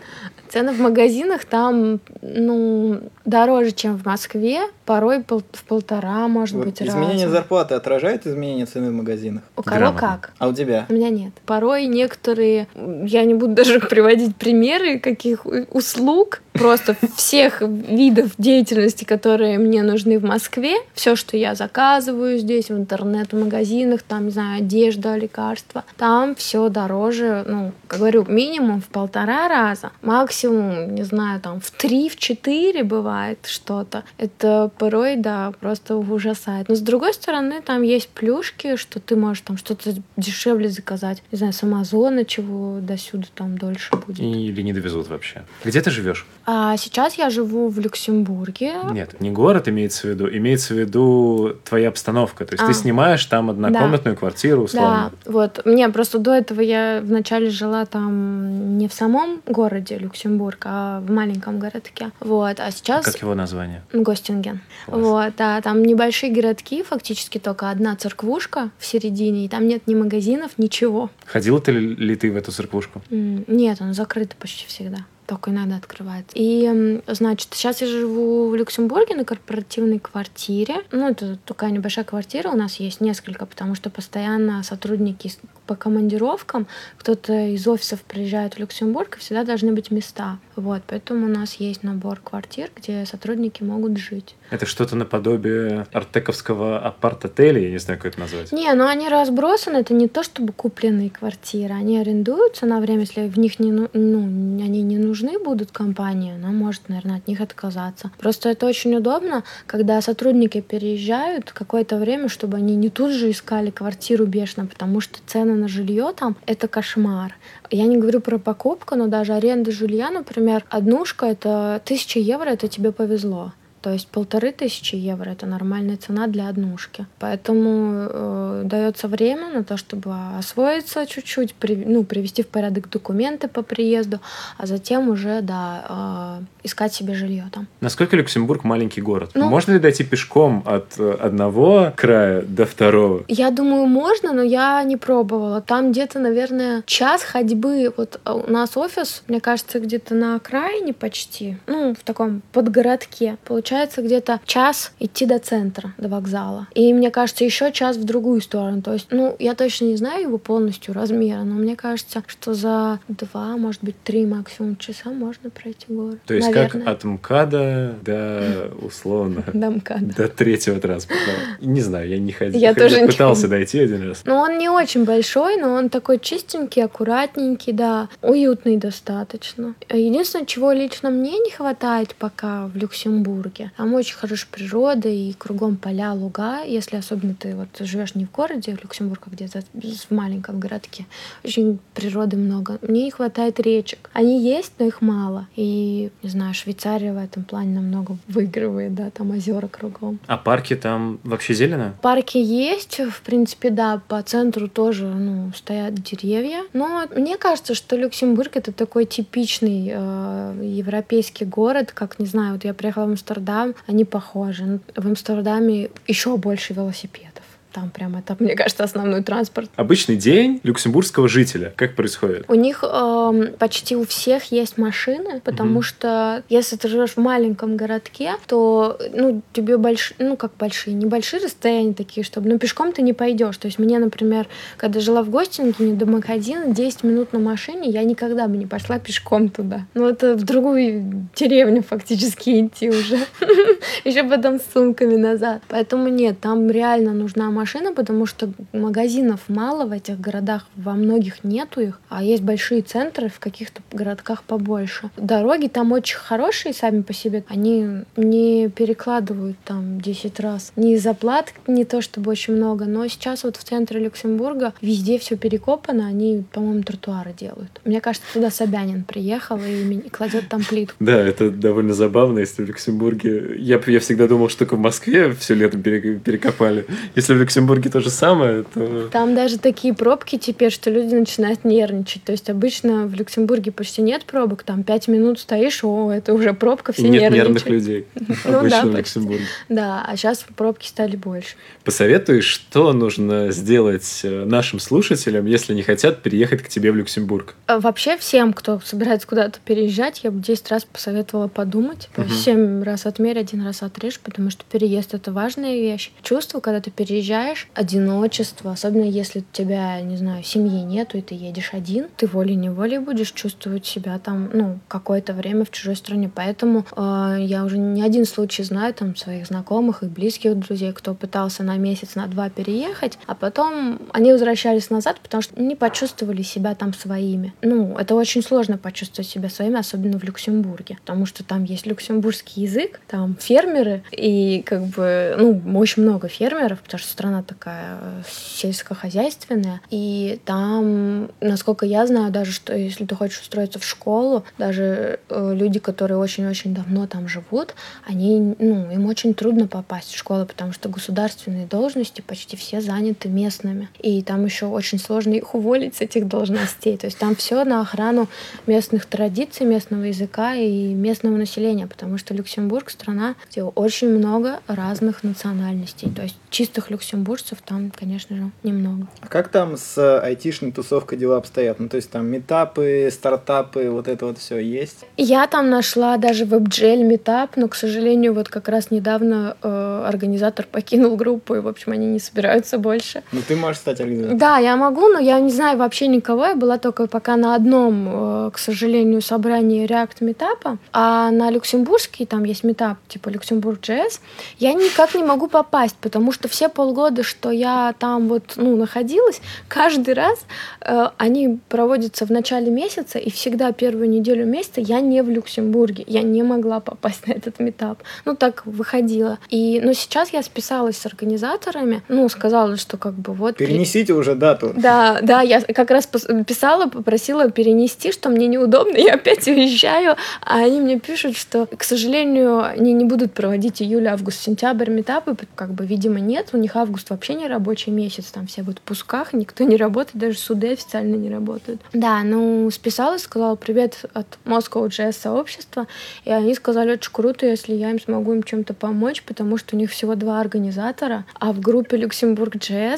[0.52, 6.66] Цены в магазинах там, ну, дороже, чем в Москве, порой пол, в полтора, может вот
[6.66, 7.36] быть, Изменение раза.
[7.36, 9.44] зарплаты отражает изменение цены в магазинах?
[9.56, 10.00] У кого Грамотно.
[10.00, 10.32] как?
[10.38, 10.84] А у тебя?
[10.90, 11.32] У меня нет.
[11.46, 19.59] Порой некоторые, я не буду даже приводить примеры каких услуг, просто всех видов деятельности, которые
[19.59, 25.16] мне нужны в Москве, все, что я заказываю здесь в интернет-магазинах, там, не знаю, одежда,
[25.16, 31.61] лекарства, там все дороже, ну, как говорю, минимум в полтора раза, максимум не знаю, там
[31.61, 34.05] в три, в четыре бывает что-то.
[34.18, 36.68] Это порой, да, просто ужасает.
[36.68, 41.22] Но с другой стороны, там есть плюшки, что ты можешь там что-то дешевле заказать.
[41.33, 44.20] Не знаю, с Амазона чего до сюда там дольше будет.
[44.20, 45.42] Или не довезут вообще.
[45.64, 46.27] Где ты живешь?
[46.76, 48.74] Сейчас я живу в Люксембурге.
[48.90, 52.44] Нет, не город имеется в виду, имеется в виду твоя обстановка.
[52.44, 52.66] То есть а.
[52.66, 54.18] ты снимаешь там однокомнатную да.
[54.18, 55.12] квартиру, условно.
[55.24, 55.62] Да, вот.
[55.64, 61.00] Мне просто до этого я вначале жила там не в самом городе Люксембург, Люксембург, а
[61.00, 62.10] в маленьком городке.
[62.20, 63.04] Вот, а сейчас...
[63.04, 63.82] Как его название?
[63.92, 64.60] Гостинген.
[64.86, 65.00] Класс.
[65.00, 69.94] Вот, да, там небольшие городки, фактически только одна церквушка в середине, и там нет ни
[69.94, 71.10] магазинов, ничего.
[71.26, 73.02] Ходила ты ли ты в эту церквушку?
[73.10, 76.32] Нет, она закрыта почти всегда только иногда открывается.
[76.35, 80.82] И, значит, сейчас я живу в Люксембурге на корпоративной квартире.
[80.90, 85.32] Ну, это такая небольшая квартира, у нас есть несколько, потому что постоянно сотрудники
[85.66, 86.66] по командировкам,
[86.98, 90.38] кто-то из офисов приезжает в Люксембург, и всегда должны быть места.
[90.57, 94.37] Вот, поэтому у нас есть набор квартир, где сотрудники могут жить.
[94.51, 98.53] Это что-то наподобие артековского апарт-отеля, я не знаю, как это назвать.
[98.53, 103.29] Не, ну они разбросаны, это не то чтобы купленные квартиры, они арендуются на время, если
[103.29, 108.11] в них не, ну, они не нужны будут компании, она может, наверное, от них отказаться.
[108.18, 113.70] Просто это очень удобно, когда сотрудники переезжают какое-то время, чтобы они не тут же искали
[113.70, 117.37] квартиру бешено, потому что цены на жилье там— это кошмар.
[117.70, 122.66] Я не говорю про покупку, но даже аренда жилья, например, однушка— это тысяча евро, это
[122.68, 123.53] тебе повезло.
[123.83, 127.07] То есть полторы тысячи евро это нормальная цена для однушки.
[127.18, 133.49] Поэтому э, дается время на то, чтобы освоиться чуть-чуть, при, ну, привести в порядок документы
[133.49, 134.21] по приезду,
[134.57, 137.66] а затем уже, да, э, искать себе жилье там.
[137.81, 139.33] Насколько Люксембург маленький город?
[139.35, 143.25] Ну, можно ли дойти пешком от э, одного края до второго?
[143.27, 145.61] Я думаю, можно, но я не пробовала.
[145.61, 147.92] Там где-то, наверное, час ходьбы.
[147.97, 153.38] Вот а, у нас офис, мне кажется, где-то на окраине почти, ну, в таком подгородке.
[153.45, 156.66] Получается, получается где-то час идти до центра, до вокзала.
[156.74, 158.82] И мне кажется, еще час в другую сторону.
[158.82, 163.00] То есть, ну, я точно не знаю его полностью размера, но мне кажется, что за
[163.08, 166.18] два, может быть, три максимум часа можно пройти город.
[166.26, 166.85] То есть Наверное.
[166.85, 170.14] как от МКАДа до, условно, до МКАДа.
[170.16, 171.22] До третьего транспорта.
[171.62, 172.61] Не знаю, я не ходил.
[172.61, 174.22] Я тоже пытался дойти один раз.
[174.26, 179.74] Ну, он не очень большой, но он такой чистенький, аккуратненький, да, уютный достаточно.
[179.88, 183.72] Единственное, чего лично мне не хватает пока в Люксембурге, Люксембурге.
[183.77, 186.62] Там очень хорошая природа и кругом поля, луга.
[186.62, 191.07] Если особенно ты вот живешь не в городе, в Люксембурге, а где-то в маленьком городке,
[191.44, 192.79] очень природы много.
[192.83, 194.11] Мне не хватает речек.
[194.12, 195.46] Они есть, но их мало.
[195.57, 200.18] И, не знаю, Швейцария в этом плане намного выигрывает, да, там озера кругом.
[200.27, 201.94] А парки там вообще зелено?
[202.03, 206.62] Парки есть, в принципе, да, по центру тоже, ну, стоят деревья.
[206.72, 212.64] Но мне кажется, что Люксембург это такой типичный э, европейский город, как, не знаю, вот
[212.64, 214.80] я приехала в Амстердам, Амстердам, они похожи.
[214.96, 217.44] В Амстердаме еще больше велосипедов.
[217.72, 219.70] Там прям это, мне кажется, основной транспорт.
[219.76, 221.72] Обычный день люксембургского жителя.
[221.76, 222.44] Как происходит?
[222.48, 225.82] У них э, почти у всех есть машины, потому угу.
[225.82, 231.42] что если ты живешь в маленьком городке, то ну, тебе большие, ну как большие, небольшие
[231.42, 233.56] расстояния такие, чтобы, ну пешком ты не пойдешь.
[233.56, 238.04] То есть мне, например, когда жила в Гостингене до магазина, 10 минут на машине, я
[238.04, 239.87] никогда бы не пошла пешком туда.
[239.94, 243.18] Ну это в другую деревню фактически идти уже.
[244.04, 245.62] Еще потом с сумками назад.
[245.68, 247.62] Поэтому нет, там реально нужна машина,
[247.94, 253.29] потому что магазинов мало в этих городах, во многих нету их, а есть большие центры
[253.29, 255.11] в каких-то городках побольше.
[255.16, 260.72] Дороги там очень хорошие сами по себе, они не перекладывают там 10 раз.
[260.77, 265.37] Не заплат, не то чтобы очень много, но сейчас вот в центре Люксембурга везде все
[265.37, 267.81] перекопано, они, по-моему, тротуары делают.
[267.85, 270.96] Мне кажется, туда Собянин приехал и кладет там плитку.
[271.01, 273.57] Да, это довольно забавно, если в Люксембурге...
[273.59, 276.87] Я, я всегда думал, что только в Москве все лето перекопали.
[277.14, 279.08] Если в Люксембурге то же самое, то...
[279.12, 282.24] Там даже такие пробки теперь, что люди начинают нервничать.
[282.24, 286.54] То есть обычно в Люксембурге почти нет пробок, там пять минут стоишь, о, это уже
[286.54, 287.48] пробка, все нет нервничают.
[287.48, 288.06] нервных людей
[288.44, 289.44] ну обычно в Люксембурге.
[289.68, 291.56] Да, а сейчас пробки стали больше.
[291.84, 297.54] Посоветуешь, что нужно сделать э, нашим слушателям, если не хотят переехать к тебе в Люксембург?
[297.66, 302.08] А вообще всем, кто собирается куда-то переезжать, я бы 10 раз посоветовала подумать.
[302.16, 302.28] Угу.
[302.28, 306.12] 7 раз отмерь, один раз отрежь, потому что переезд— это важная вещь.
[306.22, 307.41] Чувство, когда ты переезжаешь,
[307.74, 312.98] одиночество, особенно если у тебя, не знаю, семьи нету, и ты едешь один, ты волей-неволей
[312.98, 316.31] будешь чувствовать себя там, ну, какое-то время в чужой стране.
[316.35, 321.14] Поэтому э, я уже не один случай знаю там своих знакомых и близких друзей, кто
[321.14, 326.42] пытался на месяц, на два переехать, а потом они возвращались назад, потому что не почувствовали
[326.42, 327.52] себя там своими.
[327.62, 332.64] Ну, это очень сложно почувствовать себя своими, особенно в Люксембурге, потому что там есть люксембургский
[332.64, 338.23] язык, там фермеры, и как бы, ну, очень много фермеров, потому что страна такая э,
[338.29, 345.21] сельскохозяйственная, и там, насколько я знаю, даже что если ты хочешь устроиться в школу, даже
[345.29, 347.75] э, люди, которые очень-очень давно там живут,
[348.07, 353.29] они, ну, им очень трудно попасть в школу, потому что государственные должности почти все заняты
[353.29, 357.64] местными, и там еще очень сложно их уволить с этих должностей, то есть там все
[357.64, 358.29] на охрану
[358.66, 365.23] местных традиций, местного языка и местного населения, потому что Люксембург страна, где очень много разных
[365.23, 366.11] национальностей.
[366.11, 366.90] То есть чистых
[367.22, 369.06] люксембуржцев там, конечно же, немного.
[369.20, 371.80] А как там с айтишной тусовкой дела обстоят?
[371.80, 375.04] Ну, то есть там метапы, стартапы, вот это вот все есть?
[375.16, 380.66] Я там нашла даже WebGL метап, но, к сожалению, вот как раз недавно э, организатор
[380.70, 383.22] покинул группу, и, в общем, они не собираются больше.
[383.32, 384.38] Ну, ты можешь стать организатором?
[384.38, 386.46] Да, я могу, но я не знаю вообще никого.
[386.46, 392.26] Я была только пока на одном, э, к сожалению, собрании React метапа, а на люксембургский
[392.26, 394.20] там есть метап, типа Люксембург JS,
[394.58, 399.40] я никак не могу попасть, потому что все полгода, что я там вот, ну, находилась,
[399.68, 400.38] каждый раз
[400.81, 406.05] э, они проводятся в начале месяца, и всегда первую неделю месяца я не в Люксембурге,
[406.07, 408.03] я не могла попасть на этот метап.
[408.25, 409.38] Ну, так выходило.
[409.51, 413.57] И, но сейчас я списалась с организаторами, ну, сказала, что как бы вот...
[413.57, 414.72] Перенесите уже дату.
[414.75, 420.59] Да, да, я как раз писала, попросила перенести, что мне неудобно, я опять уезжаю, а
[420.59, 425.72] они мне пишут, что, к сожалению, они не будут проводить июль, август, сентябрь метапы, как
[425.72, 426.51] бы, видимо, нет.
[426.53, 430.38] У них август вообще не рабочий месяц, там все в отпусках, никто не работает, даже
[430.38, 431.81] суды официально не работают.
[431.92, 435.87] Да, ну, списалась, сказала привет от Moscow JS сообщества,
[436.24, 439.78] и они сказали, очень круто, если я им смогу им чем-то помочь, потому что у
[439.78, 442.96] них всего два организатора, а в группе Люксембург э,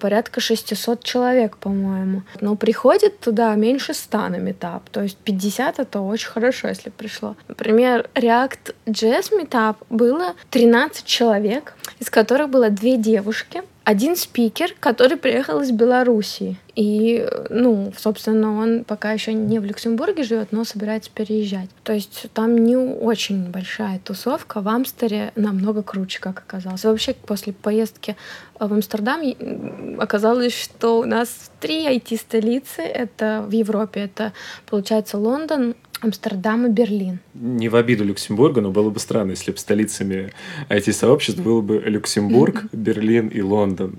[0.00, 2.22] порядка 600 человек, по-моему.
[2.40, 7.36] Но приходит туда меньше 100 на метап, то есть 50 это очень хорошо, если пришло.
[7.48, 15.16] Например, React JS Meetup было 13 человек, из которых было две девушки, один спикер, который
[15.16, 16.56] приехал из Белоруссии.
[16.74, 21.70] И, ну, собственно, он пока еще не в Люксембурге живет, но собирается переезжать.
[21.84, 24.60] То есть там не очень большая тусовка.
[24.60, 26.82] В Амстере намного круче, как оказалось.
[26.82, 28.16] Вообще, после поездки
[28.58, 29.22] в Амстердам
[30.00, 32.82] оказалось, что у нас три IT-столицы.
[32.82, 34.00] Это в Европе.
[34.00, 34.32] Это,
[34.68, 37.18] получается, Лондон, Амстердам и Берлин.
[37.34, 40.32] Не в обиду Люксембурга, но было бы странно, если бы столицами
[40.68, 43.96] IT-сообществ было бы Люксембург, Берлин и Лондон.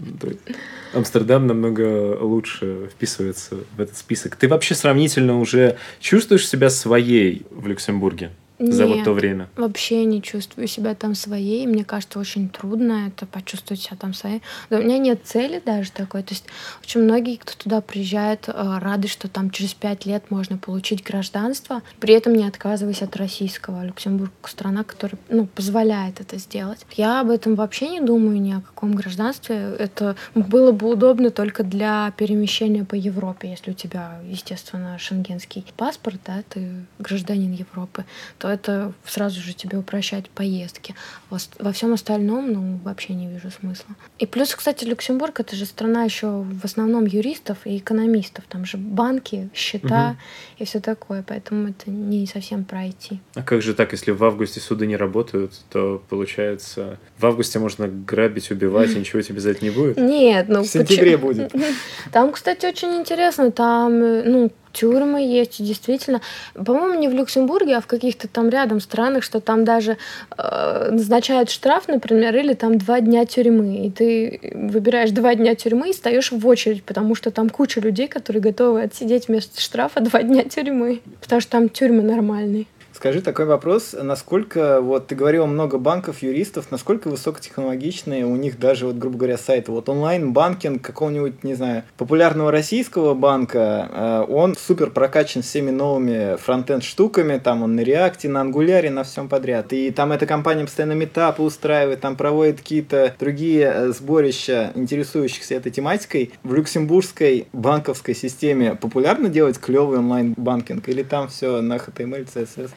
[0.93, 4.35] Амстердам намного лучше вписывается в этот список.
[4.35, 8.31] Ты вообще сравнительно уже чувствуешь себя своей в Люксембурге?
[8.59, 9.49] За вот то время?
[9.55, 11.67] Вообще не чувствую себя там своей.
[11.67, 14.41] Мне кажется, очень трудно это почувствовать себя там своей.
[14.69, 16.23] Да, у меня нет цели даже такой.
[16.23, 16.45] То есть
[16.81, 21.83] очень многие, кто туда приезжает, э, рады, что там через пять лет можно получить гражданство,
[21.99, 23.85] при этом не отказываясь от российского.
[23.85, 26.85] Люксембург— страна, которая ну, позволяет это сделать.
[26.95, 29.75] Я об этом вообще не думаю ни о каком гражданстве.
[29.77, 33.49] Это было бы удобно только для перемещения по Европе.
[33.49, 38.05] Если у тебя, естественно, шенгенский паспорт, да, ты гражданин Европы,
[38.39, 40.95] то это сразу же тебе упрощает поездки.
[41.29, 43.95] Во всем остальном, ну, вообще не вижу смысла.
[44.19, 48.45] И плюс, кстати, Люксембург— это же страна еще в основном юристов и экономистов.
[48.47, 50.17] Там же банки, счета угу.
[50.59, 51.23] и все такое.
[51.27, 53.19] Поэтому это не совсем пройти.
[53.35, 57.87] А как же так, если в августе суды не работают, то получается в августе можно
[57.87, 59.97] грабить, убивать, и ничего тебе за это не будет?
[59.97, 60.63] Нет, ну...
[60.63, 61.51] В сентябре будет.
[62.11, 63.51] Там, кстати, очень интересно.
[63.51, 66.21] Там, э, ну, тюрьмы есть, действительно.
[66.53, 69.97] По-моему, не в Люксембурге, а в каких-то там рядом странах, что там даже
[70.37, 73.87] э, назначают штраф, например, или там два дня тюрьмы.
[73.87, 78.07] И ты выбираешь два дня тюрьмы и стоишь в очередь, потому что там куча людей,
[78.07, 81.01] которые готовы отсидеть вместо штрафа два дня тюрьмы.
[81.21, 82.67] Потому что там тюрьмы нормальные.
[82.97, 88.87] Скажи такой вопрос, насколько, вот ты говорил много банков, юристов, насколько высокотехнологичные у них даже,
[88.87, 89.71] вот, грубо говоря, сайты.
[89.71, 96.83] Вот онлайн-банкинг какого-нибудь, не знаю, популярного российского банка, э, он супер прокачан всеми новыми фронтенд
[96.83, 99.73] штуками, там он на реакте, на ангуляре, на всем подряд.
[99.73, 105.71] И там эта компания постоянно метапы устраивает, там проводит какие-то другие э, сборища, интересующихся этой
[105.71, 106.31] тематикой.
[106.41, 112.71] В люксембургской банковской системе популярно делать клевый онлайн-банкинг или там все на HTML, CSS?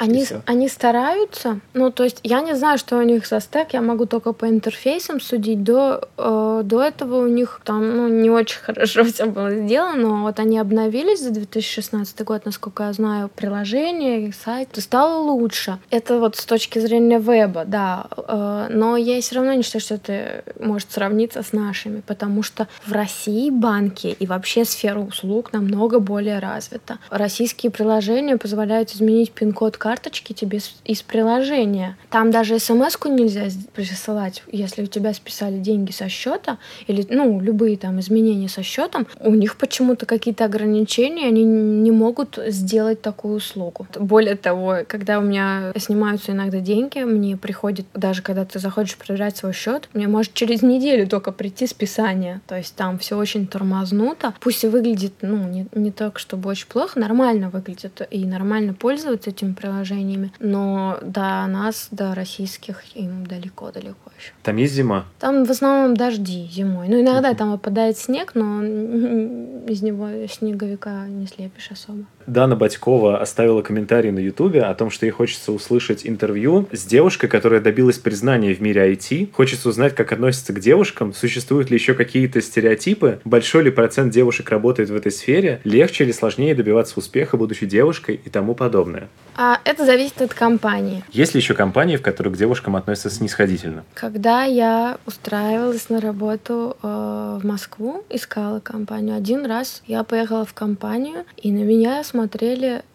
[0.47, 4.07] Они стараются, ну, то есть я не знаю, что у них за стек, я могу
[4.07, 5.63] только по интерфейсам судить.
[5.63, 10.23] До, э, до этого у них там, ну, не очень хорошо все было сделано, но
[10.23, 15.79] вот они обновились за 2016 год, насколько я знаю, приложение, и сайт, стало лучше.
[15.91, 19.95] Это вот с точки зрения веба, да, э, но я все равно не считаю, что
[19.95, 26.01] это может сравниться с нашими, потому что в России банки и вообще сфера услуг намного
[26.01, 26.99] более развита.
[27.11, 31.97] Российские приложения позволяют изменить пин-код карты карточки тебе из приложения.
[32.09, 37.77] Там даже смс-ку нельзя присылать, если у тебя списали деньги со счета или, ну, любые
[37.77, 39.07] там изменения со счетом.
[39.21, 43.87] У них почему-то какие-то ограничения, они не могут сделать такую услугу.
[43.99, 49.37] Более того, когда у меня снимаются иногда деньги, мне приходит, даже когда ты заходишь проверять
[49.37, 52.41] свой счет, мне может через неделю только прийти списание.
[52.47, 54.33] То есть там все очень тормознуто.
[54.41, 59.29] Пусть и выглядит, ну, не, не так, чтобы очень плохо, нормально выглядит и нормально пользоваться
[59.29, 64.33] этим приложением приложениями, но до нас, до российских, им далеко-далеко еще.
[64.43, 65.07] Там есть зима?
[65.19, 66.89] Там в основном дожди зимой.
[66.89, 68.63] Ну, иногда там выпадает снег, но
[69.67, 72.05] из него снеговика не слепишь особо.
[72.31, 77.27] Дана Батькова оставила комментарий на Ютубе о том, что ей хочется услышать интервью с девушкой,
[77.27, 79.33] которая добилась признания в мире IT.
[79.33, 84.49] Хочется узнать, как относится к девушкам, существуют ли еще какие-то стереотипы, большой ли процент девушек
[84.51, 89.09] работает в этой сфере, легче или сложнее добиваться успеха, будучи девушкой и тому подобное.
[89.37, 91.03] А это зависит от компании.
[91.13, 93.85] Есть ли еще компании, в которых к девушкам относятся снисходительно?
[93.95, 100.55] Когда я устраивалась на работу э, в Москву, искала компанию, один раз я поехала в
[100.55, 102.20] компанию, и на меня смотрели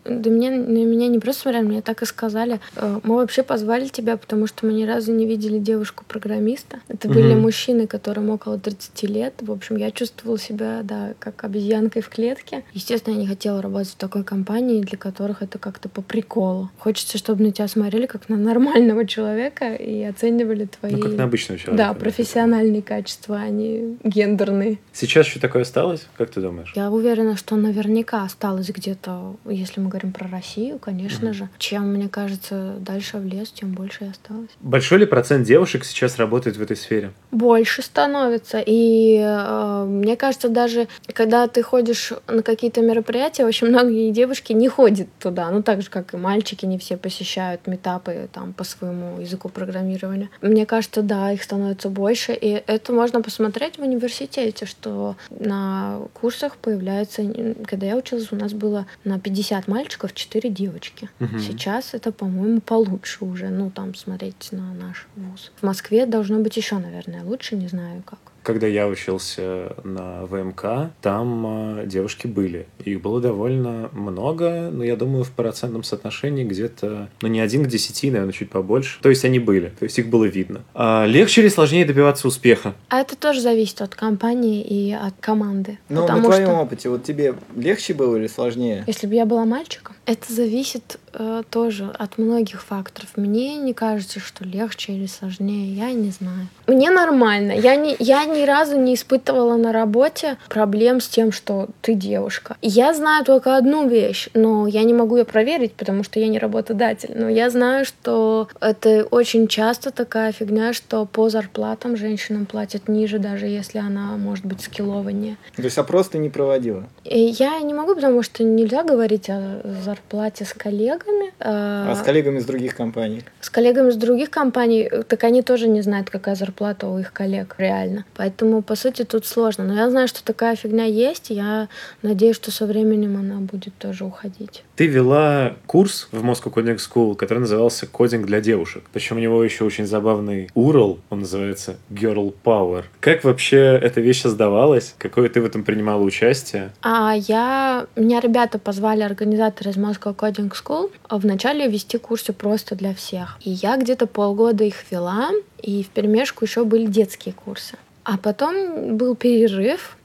[0.06, 2.60] да мне, на меня не просто смотрели, мне так и сказали.
[2.76, 6.80] «Э, мы вообще позвали тебя, потому что мы ни разу не видели девушку-программиста.
[6.88, 7.40] Это были mm-hmm.
[7.40, 9.34] мужчины, которым около 30 лет.
[9.42, 12.64] В общем, я чувствовала себя, да, как обезьянкой в клетке.
[12.74, 16.70] Естественно, я не хотела работать в такой компании, для которых это как-то по приколу.
[16.78, 20.94] Хочется, чтобы на тебя смотрели как на нормального человека и оценивали твои...
[20.94, 21.88] Ну, как на обычного человека.
[21.88, 24.78] Да, профессиональные качества, а не гендерные.
[24.94, 26.08] Сейчас еще такое осталось?
[26.18, 26.72] Как ты думаешь?
[26.76, 29.05] Я уверена, что наверняка осталось где-то,
[29.46, 31.34] если мы говорим про Россию, конечно mm-hmm.
[31.34, 31.50] же.
[31.58, 34.50] Чем, мне кажется, дальше в лес, тем больше и осталось.
[34.60, 37.12] Большой ли процент девушек сейчас работает в этой сфере?
[37.32, 38.62] Больше становится.
[38.66, 44.68] И э, мне кажется, даже когда ты ходишь на какие-то мероприятия, очень многие девушки не
[44.68, 45.50] ходят туда.
[45.52, 50.30] Ну, так же, как и мальчики, не все посещают метапы там по своему языку программирования.
[50.42, 52.34] Мне кажется, да, их становится больше.
[52.34, 57.24] И это можно посмотреть в университете, что на курсах появляется...
[57.66, 61.10] Когда я училась, у нас было на 50 мальчиков мальчиков, четыре девочки.
[61.20, 61.40] Угу.
[61.40, 65.52] Сейчас это, по-моему, получше уже, ну, там, смотреть на наш вуз.
[65.58, 70.92] В Москве должно быть еще, наверное, лучше, не знаю как когда я учился на ВМК,
[71.02, 72.68] там э, девушки были.
[72.84, 77.68] Их было довольно много, но я думаю, в процентном соотношении где-то, ну, не один к
[77.68, 79.00] десяти, наверное, чуть побольше.
[79.02, 80.62] То есть они были, то есть их было видно.
[80.74, 82.76] А легче или сложнее добиваться успеха?
[82.90, 85.80] А это тоже зависит от компании и от команды.
[85.90, 86.56] Ну, на твоем что...
[86.58, 88.84] опыте, вот тебе легче было или сложнее?
[88.86, 93.10] Если бы я была мальчиком, Это зависит э, тоже от многих факторов.
[93.16, 96.48] Мне не кажется, что легче или сложнее, я не знаю.
[96.68, 97.54] Мне нормально.
[97.54, 102.56] Я, не, я ни разу не испытывала на работе проблем с тем, что ты девушка.
[102.62, 106.38] Я знаю только одну вещь, но я не могу ее проверить, потому что я не
[106.38, 107.12] работодатель.
[107.16, 113.18] Но я знаю, что это очень часто такая фигня, что по зарплатам женщинам платят ниже,
[113.18, 115.38] даже если она может быть скиллованнее.
[115.56, 116.84] То есть опрос ты не проводила?
[117.04, 121.34] И я не могу, потому что нельзя говорить о зарплате с коллегами.
[121.40, 123.24] А с коллегами из других компаний?
[123.42, 127.56] С коллегами из других компаний, так они тоже не знают, какая зарплата у их коллег
[127.58, 128.06] реально.
[128.16, 129.64] Поэтому, по сути, тут сложно.
[129.64, 131.68] Но я знаю, что такая фигня есть, и я
[132.02, 134.64] надеюсь, что со временем она будет тоже уходить.
[134.76, 138.84] Ты вела курс в Moscow Coding School, который назывался «Кодинг для девушек».
[138.92, 142.84] Причем у него еще очень забавный URL, он называется Girl Power.
[143.00, 144.94] Как вообще эта вещь создавалась?
[144.98, 146.72] Какое ты в этом принимала участие?
[146.82, 147.88] А я...
[147.96, 153.38] Меня ребята позвали, организаторы из Moscow Coding School, вначале вести курсы просто для всех.
[153.46, 155.30] И я где-то полгода их вела,
[155.62, 157.78] и в перемешку еще были детские курсы.
[158.04, 159.98] А потом был перерыв,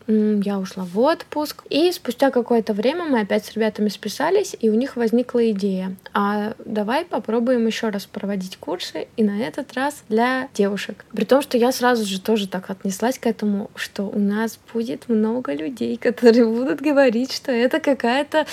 [0.45, 1.63] я ушла в отпуск.
[1.71, 5.97] И спустя какое-то время мы опять с ребятами списались, и у них возникла идея.
[6.13, 11.05] А давай попробуем еще раз проводить курсы, и на этот раз для девушек.
[11.13, 15.09] При том, что я сразу же тоже так отнеслась к этому, что у нас будет
[15.09, 18.47] много людей, которые будут говорить, что это какая-то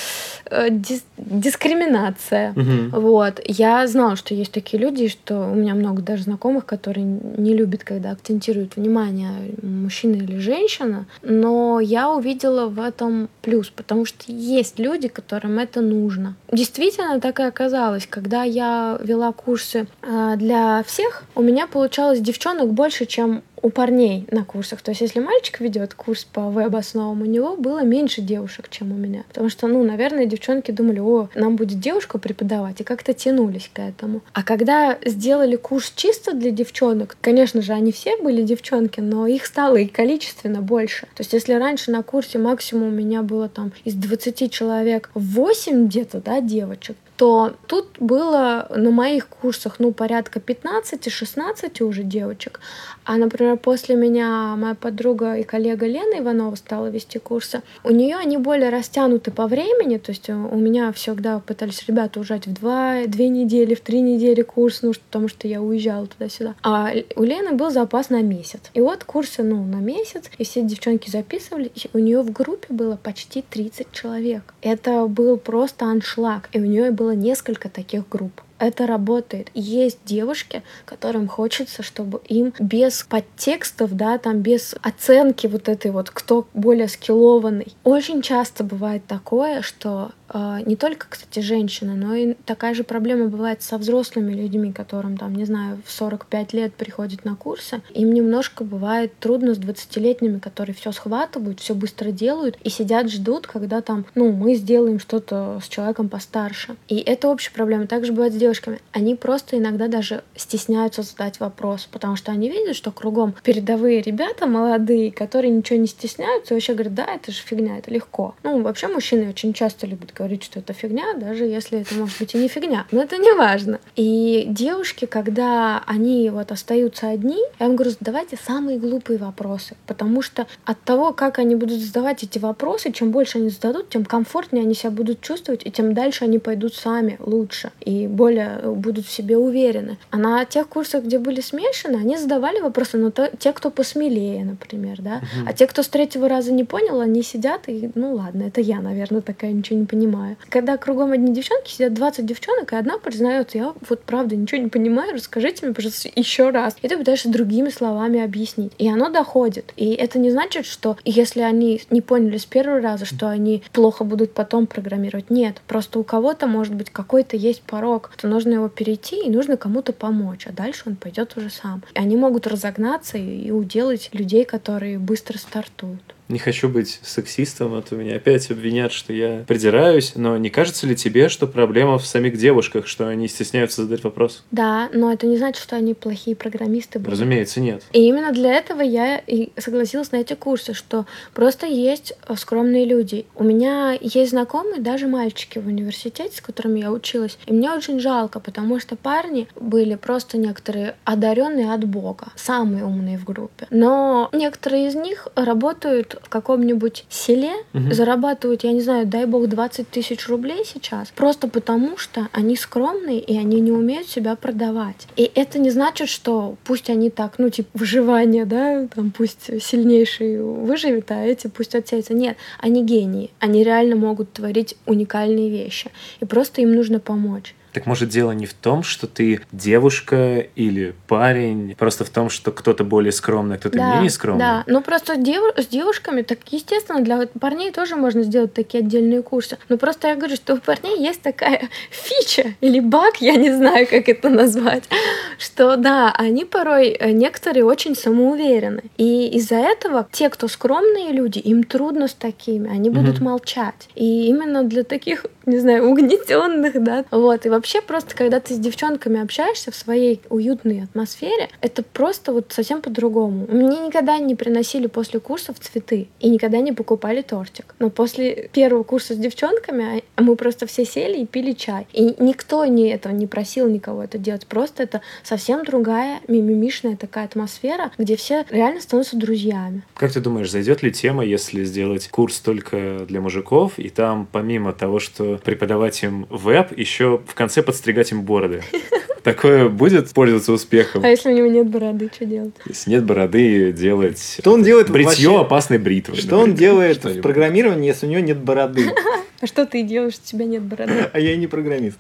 [0.45, 2.51] э, дис дискриминация.
[2.51, 3.01] Угу.
[3.01, 3.41] Вот.
[3.45, 7.83] Я знала, что есть такие люди, что у меня много даже знакомых, которые не любят,
[7.83, 9.31] когда акцентируют внимание
[9.61, 11.46] мужчина или женщина, но
[11.79, 16.35] я увидела в этом плюс, потому что есть люди, которым это нужно.
[16.51, 18.07] Действительно, так и оказалось.
[18.07, 24.27] Когда я вела курсы а, для всех, у меня получалось девчонок больше, чем у парней
[24.31, 24.81] на курсах.
[24.81, 28.95] То есть, если мальчик ведет курс по веб-основам, у него было меньше девушек, чем у
[28.95, 29.23] меня.
[29.29, 33.79] Потому что, ну, наверное, девчонки думали, о, нам будет девушка преподавать, и как-то тянулись к
[33.79, 34.21] этому.
[34.33, 39.45] А когда сделали курс чисто для девчонок, конечно же, они все были девчонки, но их
[39.45, 41.07] стало и количественно больше.
[41.15, 45.87] То есть, если раньше на курсе максимум у меня было там из 20 человек 8
[45.87, 52.59] где-то, да, девочек, то тут было на моих курсах, ну, порядка 15-16 уже девочек.
[53.07, 57.63] А, например, после меня моя подруга и коллега Лена Иванова стала вести курсы.
[57.83, 62.45] У нее они более растянуты по времени, то есть у меня всегда пытались ребята ужать
[62.45, 66.53] в два, две недели, в три недели курс, ну, потому что я уезжала туда-сюда.
[66.61, 68.61] А у Лены был запас на месяц.
[68.75, 72.67] И вот курсы, ну, на месяц, и все девчонки записывали, и у нее в группе
[72.69, 74.53] было почти 30 человек.
[74.61, 79.49] Это был просто аншлаг, и у нее был было несколько таких групп это работает.
[79.53, 86.09] Есть девушки, которым хочется, чтобы им без подтекстов, да, там без оценки вот этой вот,
[86.09, 87.75] кто более скиллованный.
[87.83, 93.27] Очень часто бывает такое, что э, не только, кстати, женщины, но и такая же проблема
[93.27, 97.81] бывает со взрослыми людьми, которым там, не знаю, в 45 лет приходят на курсы.
[97.93, 103.47] Им немножко бывает трудно с 20-летними, которые все схватывают, все быстро делают и сидят, ждут,
[103.47, 106.75] когда там, ну, мы сделаем что-то с человеком постарше.
[106.87, 107.87] И это общая проблема.
[107.87, 112.75] Также бывает с девушками, они просто иногда даже стесняются задать вопрос, потому что они видят,
[112.75, 117.39] что кругом передовые ребята молодые, которые ничего не стесняются, и вообще говорят, да, это же
[117.41, 118.35] фигня, это легко.
[118.43, 122.33] Ну, вообще мужчины очень часто любят говорить, что это фигня, даже если это может быть
[122.35, 122.85] и не фигня.
[122.91, 123.79] Но это не важно.
[123.97, 130.21] И девушки, когда они вот остаются одни, я им говорю, задавайте самые глупые вопросы, потому
[130.21, 134.63] что от того, как они будут задавать эти вопросы, чем больше они зададут, тем комфортнее
[134.63, 138.71] они себя будут чувствовать, и тем дальше они пойдут сами лучше и более более э,
[138.71, 139.97] будут в себе уверены.
[140.11, 143.69] А на тех курсах, где были смешаны, они задавали вопросы, но ну, то, те, кто
[143.69, 145.21] посмелее, например, да.
[145.21, 145.47] Uh-huh.
[145.47, 148.79] А те, кто с третьего раза не понял, они сидят и, ну ладно, это я,
[148.79, 150.37] наверное, такая ничего не понимаю.
[150.49, 154.69] Когда кругом одни девчонки, сидят 20 девчонок, и одна признается, я вот правда ничего не
[154.69, 156.75] понимаю, расскажите мне, пожалуйста, еще раз.
[156.81, 158.73] И ты пытаешься другими словами объяснить.
[158.77, 159.73] И оно доходит.
[159.75, 164.03] И это не значит, что если они не поняли с первого раза, что они плохо
[164.03, 165.29] будут потом программировать.
[165.29, 169.93] Нет, просто у кого-то может быть какой-то есть порог, нужно его перейти и нужно кому-то
[169.93, 171.83] помочь, а дальше он пойдет уже сам.
[171.93, 176.16] И они могут разогнаться и уделать людей, которые быстро стартуют.
[176.29, 180.85] Не хочу быть сексистом, а то меня опять обвинят, что я придираюсь, но не кажется
[180.85, 184.43] ли тебе, что проблема в самих девушках, что они стесняются задать вопрос?
[184.51, 187.11] Да, но это не значит, что они плохие программисты были.
[187.11, 187.83] Разумеется, нет.
[187.93, 193.25] И именно для этого я и согласилась на эти курсы, что просто есть скромные люди.
[193.35, 197.99] У меня есть знакомые, даже мальчики в университете, с которыми я училась, и мне очень
[197.99, 203.67] жалко, потому что парни были просто некоторые одаренные от Бога, самые умные в группе.
[203.69, 207.93] Но некоторые из них работают живут в каком-нибудь селе, Мгм.
[207.93, 213.19] зарабатывают, я не знаю, дай бог, 20 тысяч рублей сейчас, просто потому что они скромные
[213.19, 215.07] и они не умеют себя продавать.
[215.15, 220.41] И это не значит, что пусть они так, ну, типа, выживание, да, там, пусть сильнейший
[220.41, 222.13] выживет, а эти пусть отсеются.
[222.13, 223.29] Нет, они гении.
[223.39, 225.91] Они реально могут творить уникальные вещи.
[226.19, 227.55] И просто им нужно помочь.
[227.73, 232.51] Так может дело не в том, что ты девушка или парень, просто в том, что
[232.51, 234.39] кто-то более скромный, а кто-то менее скромный?
[234.45, 239.21] Да, ну просто дев- с девушками, так естественно, для парней тоже можно сделать такие отдельные
[239.21, 239.57] курсы.
[239.69, 243.87] Но просто я говорю, что у парней есть такая фича или баг, я не знаю,
[243.87, 244.83] как это назвать,
[245.37, 248.83] что да, они порой, э, некоторые очень самоуверены.
[248.97, 253.25] И из-за этого те, кто скромные люди, им трудно с такими, они будут Мгм.
[253.25, 253.89] молчать.
[253.95, 257.45] И именно для таких, не знаю, угнетенных, да, вот.
[257.45, 262.51] И вообще просто, когда ты с девчонками общаешься в своей уютной атмосфере, это просто вот
[262.51, 263.47] совсем по-другому.
[263.47, 267.73] Мне никогда не приносили после курсов цветы и никогда не покупали тортик.
[267.79, 271.87] Но после первого курса с девчонками а мы просто все сели и пили чай.
[271.93, 274.45] И никто не этого не просил никого это делать.
[274.45, 279.83] Просто это совсем другая мимимишная такая атмосфера, где все реально становятся друзьями.
[279.95, 284.73] Как ты думаешь, зайдет ли тема, если сделать курс только для мужиков, и там, помимо
[284.73, 288.63] того, что преподавать им веб, еще в конце подстригать им бороды?
[289.23, 291.03] Такое будет пользоваться успехом?
[291.03, 292.53] А если у него нет бороды, что делать?
[292.65, 294.37] Если нет бороды, делать...
[294.39, 295.41] Что он делает Бритье вообще?
[295.41, 296.17] опасной бритвой.
[296.17, 298.85] Что он делает в программировании, если у него нет бороды?
[299.39, 301.09] А что ты делаешь, у тебя нет бороды?
[301.13, 301.99] А я и не программист.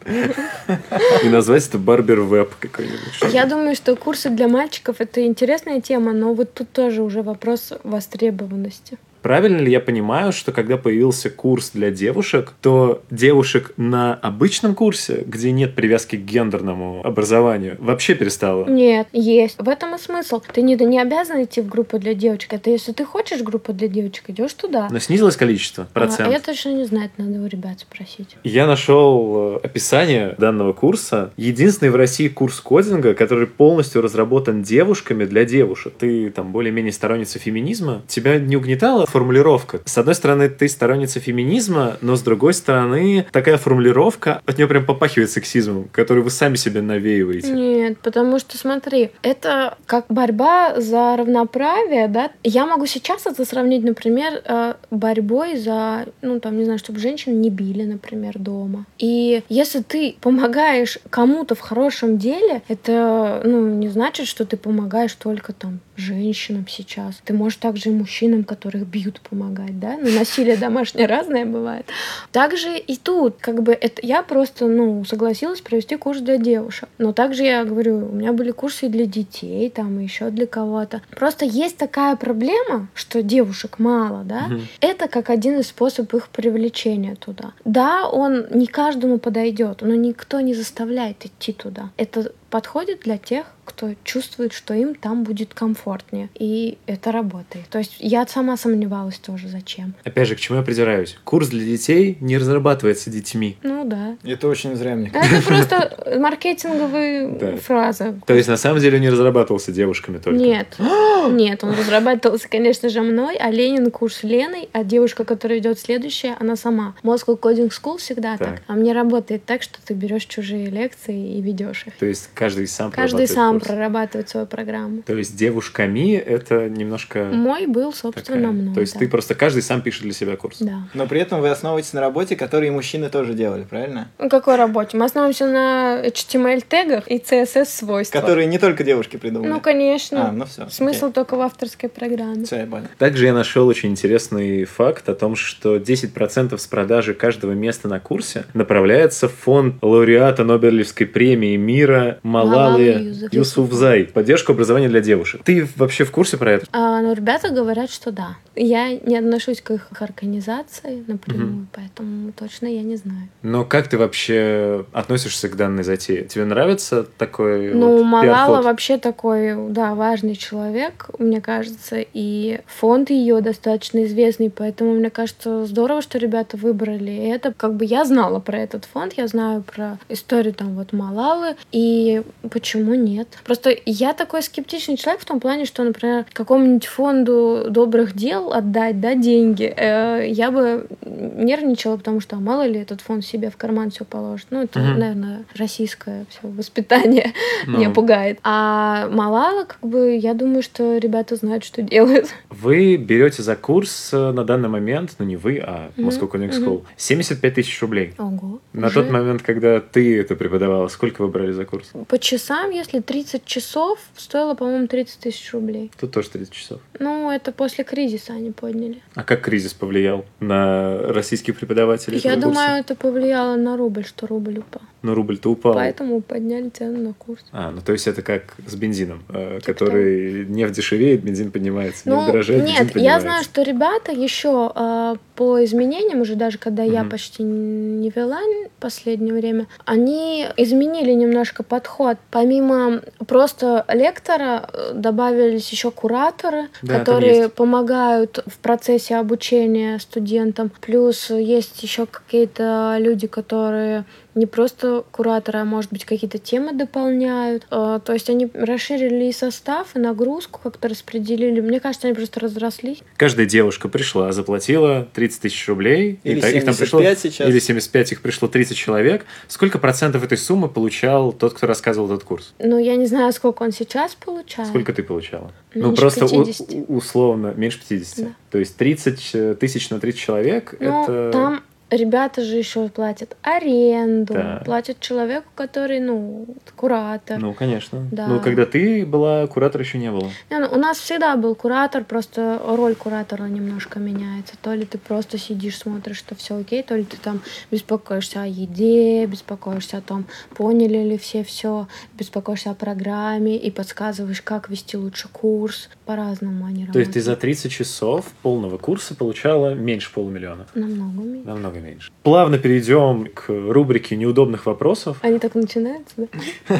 [1.23, 3.31] И назвать это барбер веб какой-нибудь.
[3.31, 7.73] Я думаю, что курсы для мальчиков это интересная тема, но вот тут тоже уже вопрос
[7.83, 8.97] востребованности.
[9.27, 15.25] Правильно ли я понимаю, что когда появился курс для девушек, то девушек на обычном курсе,
[15.27, 18.65] где нет привязки к гендерному образованию, вообще перестало?
[18.69, 19.57] Нет, есть.
[19.59, 20.41] В этом и смысл.
[20.53, 22.53] Ты не, не обязан идти в группу для девочек.
[22.53, 24.87] Это если ты хочешь группу для девочек, идешь туда.
[24.89, 26.29] Но снизилось количество, А, процент.
[26.29, 28.37] а я точно не знаю, это надо у ребят спросить.
[28.45, 31.33] Я нашел э, описание данного курса.
[31.35, 35.91] Единственный в России курс кодинга, который полностью разработан девушками для девушек.
[35.99, 38.03] Ты там более-менее сторонница феминизма.
[38.07, 39.81] Тебя не угнетала формулировка?
[39.85, 44.85] С одной стороны, ты сторонница феминизма, но с другой стороны, такая формулировка, от нее прям
[44.85, 47.51] попахивает сексизмом, который вы сами себе навеиваете.
[47.51, 52.29] Нет, потому что смотри, это как борьба за равноправие, да.
[52.43, 57.41] Я могу сейчас это сравнить, например, э, борьбой за, ну там, не знаю, чтобы женщин
[57.41, 58.85] не били, например, дома.
[58.99, 65.13] И если ты помогаешь кому-то в хорошем деле, это, ну, не значит, что ты помогаешь
[65.13, 67.21] только там женщинам сейчас.
[67.25, 69.97] Ты можешь также и мужчинам, которых бьют, помогать, да?
[69.97, 71.85] Ну, насилие домашнее разное бывает.
[72.31, 76.89] Также и тут, как бы, это я просто, ну, согласилась провести курс для девушек.
[76.97, 80.47] Но также я говорю, у меня были курсы и для детей, там, и еще для
[80.47, 81.01] кого-то.
[81.11, 84.47] Просто есть такая проблема, что девушек мало, да?
[84.47, 84.67] Мгм.
[84.81, 87.53] Это как один из способов их привлечения туда.
[87.65, 91.89] Да, он не каждому подойдет, но никто не заставляет идти туда.
[91.97, 96.29] Это подходит для тех, кто чувствует, что им там будет комфортнее.
[96.35, 97.67] И это работает.
[97.69, 99.93] То есть я сама сомневалась тоже, зачем.
[100.05, 101.17] Опять же, к чему я придираюсь?
[101.25, 103.57] Курс для детей не разрабатывается детьми.
[103.63, 104.15] Ну да.
[104.23, 105.35] Это очень зря, мне кажется.
[105.35, 108.15] Это просто маркетинговая фраза.
[108.25, 110.39] То есть, на самом деле, он не разрабатывался девушками только.
[110.39, 110.77] Нет.
[111.29, 116.37] Нет, он разрабатывался, конечно же, мной, а Ленин курс Леной, а девушка, которая идет следующая,
[116.39, 116.95] она сама.
[117.03, 118.47] Moscow Coding School всегда так.
[118.47, 118.61] Так.
[118.67, 121.97] А мне работает так, что ты берешь чужие лекции и ведешь их.
[121.97, 123.67] То есть, каждый сам Каждый прорабатывает сам курс.
[123.67, 125.01] прорабатывает свою программу.
[125.01, 127.25] То есть, девушками это немножко...
[127.33, 128.75] Мой был, собственно, такая- мной.
[128.75, 128.99] То есть, да.
[128.99, 130.57] ты просто каждый сам пишет для себя курс.
[130.59, 130.87] Да.
[130.93, 134.09] Но при этом вы основываетесь на работе, которую и мужчины тоже делали, правильно?
[134.19, 134.97] На какой работе?
[134.97, 138.21] Мы основываемся на HTML-тегах и CSS-свойствах.
[138.21, 139.49] Которые не только девушки придумали.
[139.49, 140.29] Ну, конечно.
[140.29, 140.69] А, ну все.
[140.69, 142.45] Смысл только в авторской программе.
[142.45, 142.87] Все, я понял.
[142.97, 147.99] Также я нашел очень интересный факт о том, что 10% с продажи каждого места на
[147.99, 154.05] курсе направляется в фонд лауреата Нобелевской премии мира Малалы Юсуфзай.
[154.05, 155.41] Поддержку образования для девушек.
[155.43, 156.65] Ты вообще в курсе про это?
[156.71, 158.35] А, ну, ребята говорят, что да.
[158.55, 163.29] Я не отношусь к их организации напрямую, поэтому точно я не знаю.
[163.43, 166.25] Но как ты вообще относишься к данной затее?
[166.25, 173.09] Тебе нравится такой Ну, вот Малала вообще такой, да, важный человек, мне кажется, и фонд
[173.09, 177.53] ее достаточно известный, поэтому мне кажется здорово, что ребята выбрали И это.
[177.55, 182.16] Как бы я знала про этот фонд, я знаю про историю там вот Малалы, и
[182.49, 183.27] почему нет?
[183.45, 188.99] Просто я такой скептичный человек в том плане, что, например, какому-нибудь фонду добрых дел отдать,
[189.01, 193.57] да, деньги, э, я бы нервничала, потому что а мало ли этот фонд себе в
[193.57, 194.47] карман все положит.
[194.49, 194.99] Ну, это, Мгм.
[194.99, 197.33] наверное, российское все воспитание
[197.67, 197.77] Ну.
[197.77, 198.39] меня пугает.
[198.43, 202.27] А Малала, как бы, я думаю, что ребята знают, что делают.
[202.49, 206.49] Вы берете за курс э, на данный момент, ну не вы, а Moscow мгм.
[206.49, 208.13] School, 75 тысяч рублей.
[208.17, 208.59] Ого.
[208.73, 209.01] На уже.
[209.01, 211.91] тот момент, когда ты это преподавала, сколько вы брали за курс?
[212.07, 215.91] По часам, если 30 часов, стоило, по-моему, 30 тысяч рублей.
[215.99, 216.79] Тут тоже 30 часов.
[216.99, 219.01] Ну, это после кризиса они подняли.
[219.13, 222.19] А как кризис повлиял на российских преподавателей?
[222.23, 224.81] Я думаю, это повлияло на рубль, что рубль упал.
[225.03, 225.73] Ну, рубль-то упал.
[225.73, 227.43] Поэтому подняли цену на курс.
[227.51, 232.01] А, ну то есть это как с бензином, э, Типа который нефть дешевеет, бензин поднимается,
[232.05, 233.21] Ну, нефть дорожает, бензин нет, я поднимается.
[233.27, 237.09] знаю, что ребята еще э, по изменениям, уже даже когда я Мгм.
[237.11, 238.39] почти не вела
[238.77, 241.96] в последнее время, они изменили немножко подход.
[242.31, 250.71] Помимо просто лектора э, добавились еще кураторы, Да, которые помогают в процессе обучения студентам.
[250.81, 254.05] Плюс есть еще какие-то люди, которые
[254.37, 257.65] не просто кураторы, а может быть какие-то темы дополняют.
[257.71, 261.59] Э, То есть они расширили и состав, и нагрузку как-то распределили.
[261.59, 262.99] Мне кажется, они просто разрослись.
[263.17, 266.19] Каждая девушка пришла, заплатила 30 тысяч рублей.
[266.23, 267.49] и Или та- их там 75 пришло, сейчас.
[267.49, 269.25] Или 75, их пришло 30 человек.
[269.47, 272.53] Сколько процентов этой суммы получал тот, кто рассказывал этот курс?
[272.59, 274.69] Ну, я не знаю, сколько он сейчас получает.
[274.69, 275.51] Сколько ты получала?
[275.73, 276.67] ну, Меньше просто у- 50.
[276.87, 278.25] у- условно, меньше 50.
[278.25, 278.31] Да.
[278.51, 281.29] То есть 30 тысяч на 30 человек, Ну, это...
[281.31, 284.61] там ребята же еще платят аренду, Да.
[284.65, 287.39] платят человеку, который, ну, куратор.
[287.39, 288.07] Ну, конечно.
[288.11, 288.27] Да.
[288.27, 290.29] Ну, когда ты была, куратора еще не было.
[290.49, 294.55] Не, ну, у нас всегда был куратор, просто роль куратора немножко меняется.
[294.61, 298.45] То ли ты просто сидишь, смотришь, что все окей, то ли ты там беспокоишься о
[298.45, 300.25] еде, беспокоишься о том,
[300.55, 305.89] поняли ли все все, беспокоишься о программе и подсказываешь, как вести лучше курс.
[306.05, 307.25] По-разному они То есть ты работают.
[307.25, 310.67] за 30 часов полного курса получала меньше полумиллиона.
[310.73, 311.47] Намного меньше.
[311.47, 312.11] Намного меньше.
[312.23, 315.17] Плавно перейдем к рубрике неудобных вопросов.
[315.21, 316.27] Они так начинаются, да?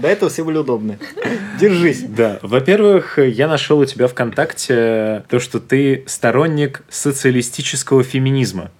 [0.00, 0.98] До этого все были удобны.
[1.60, 2.02] Держись.
[2.02, 8.70] Да, во-первых, я нашел у тебя ВКонтакте то, что ты сторонник социалистического феминизма.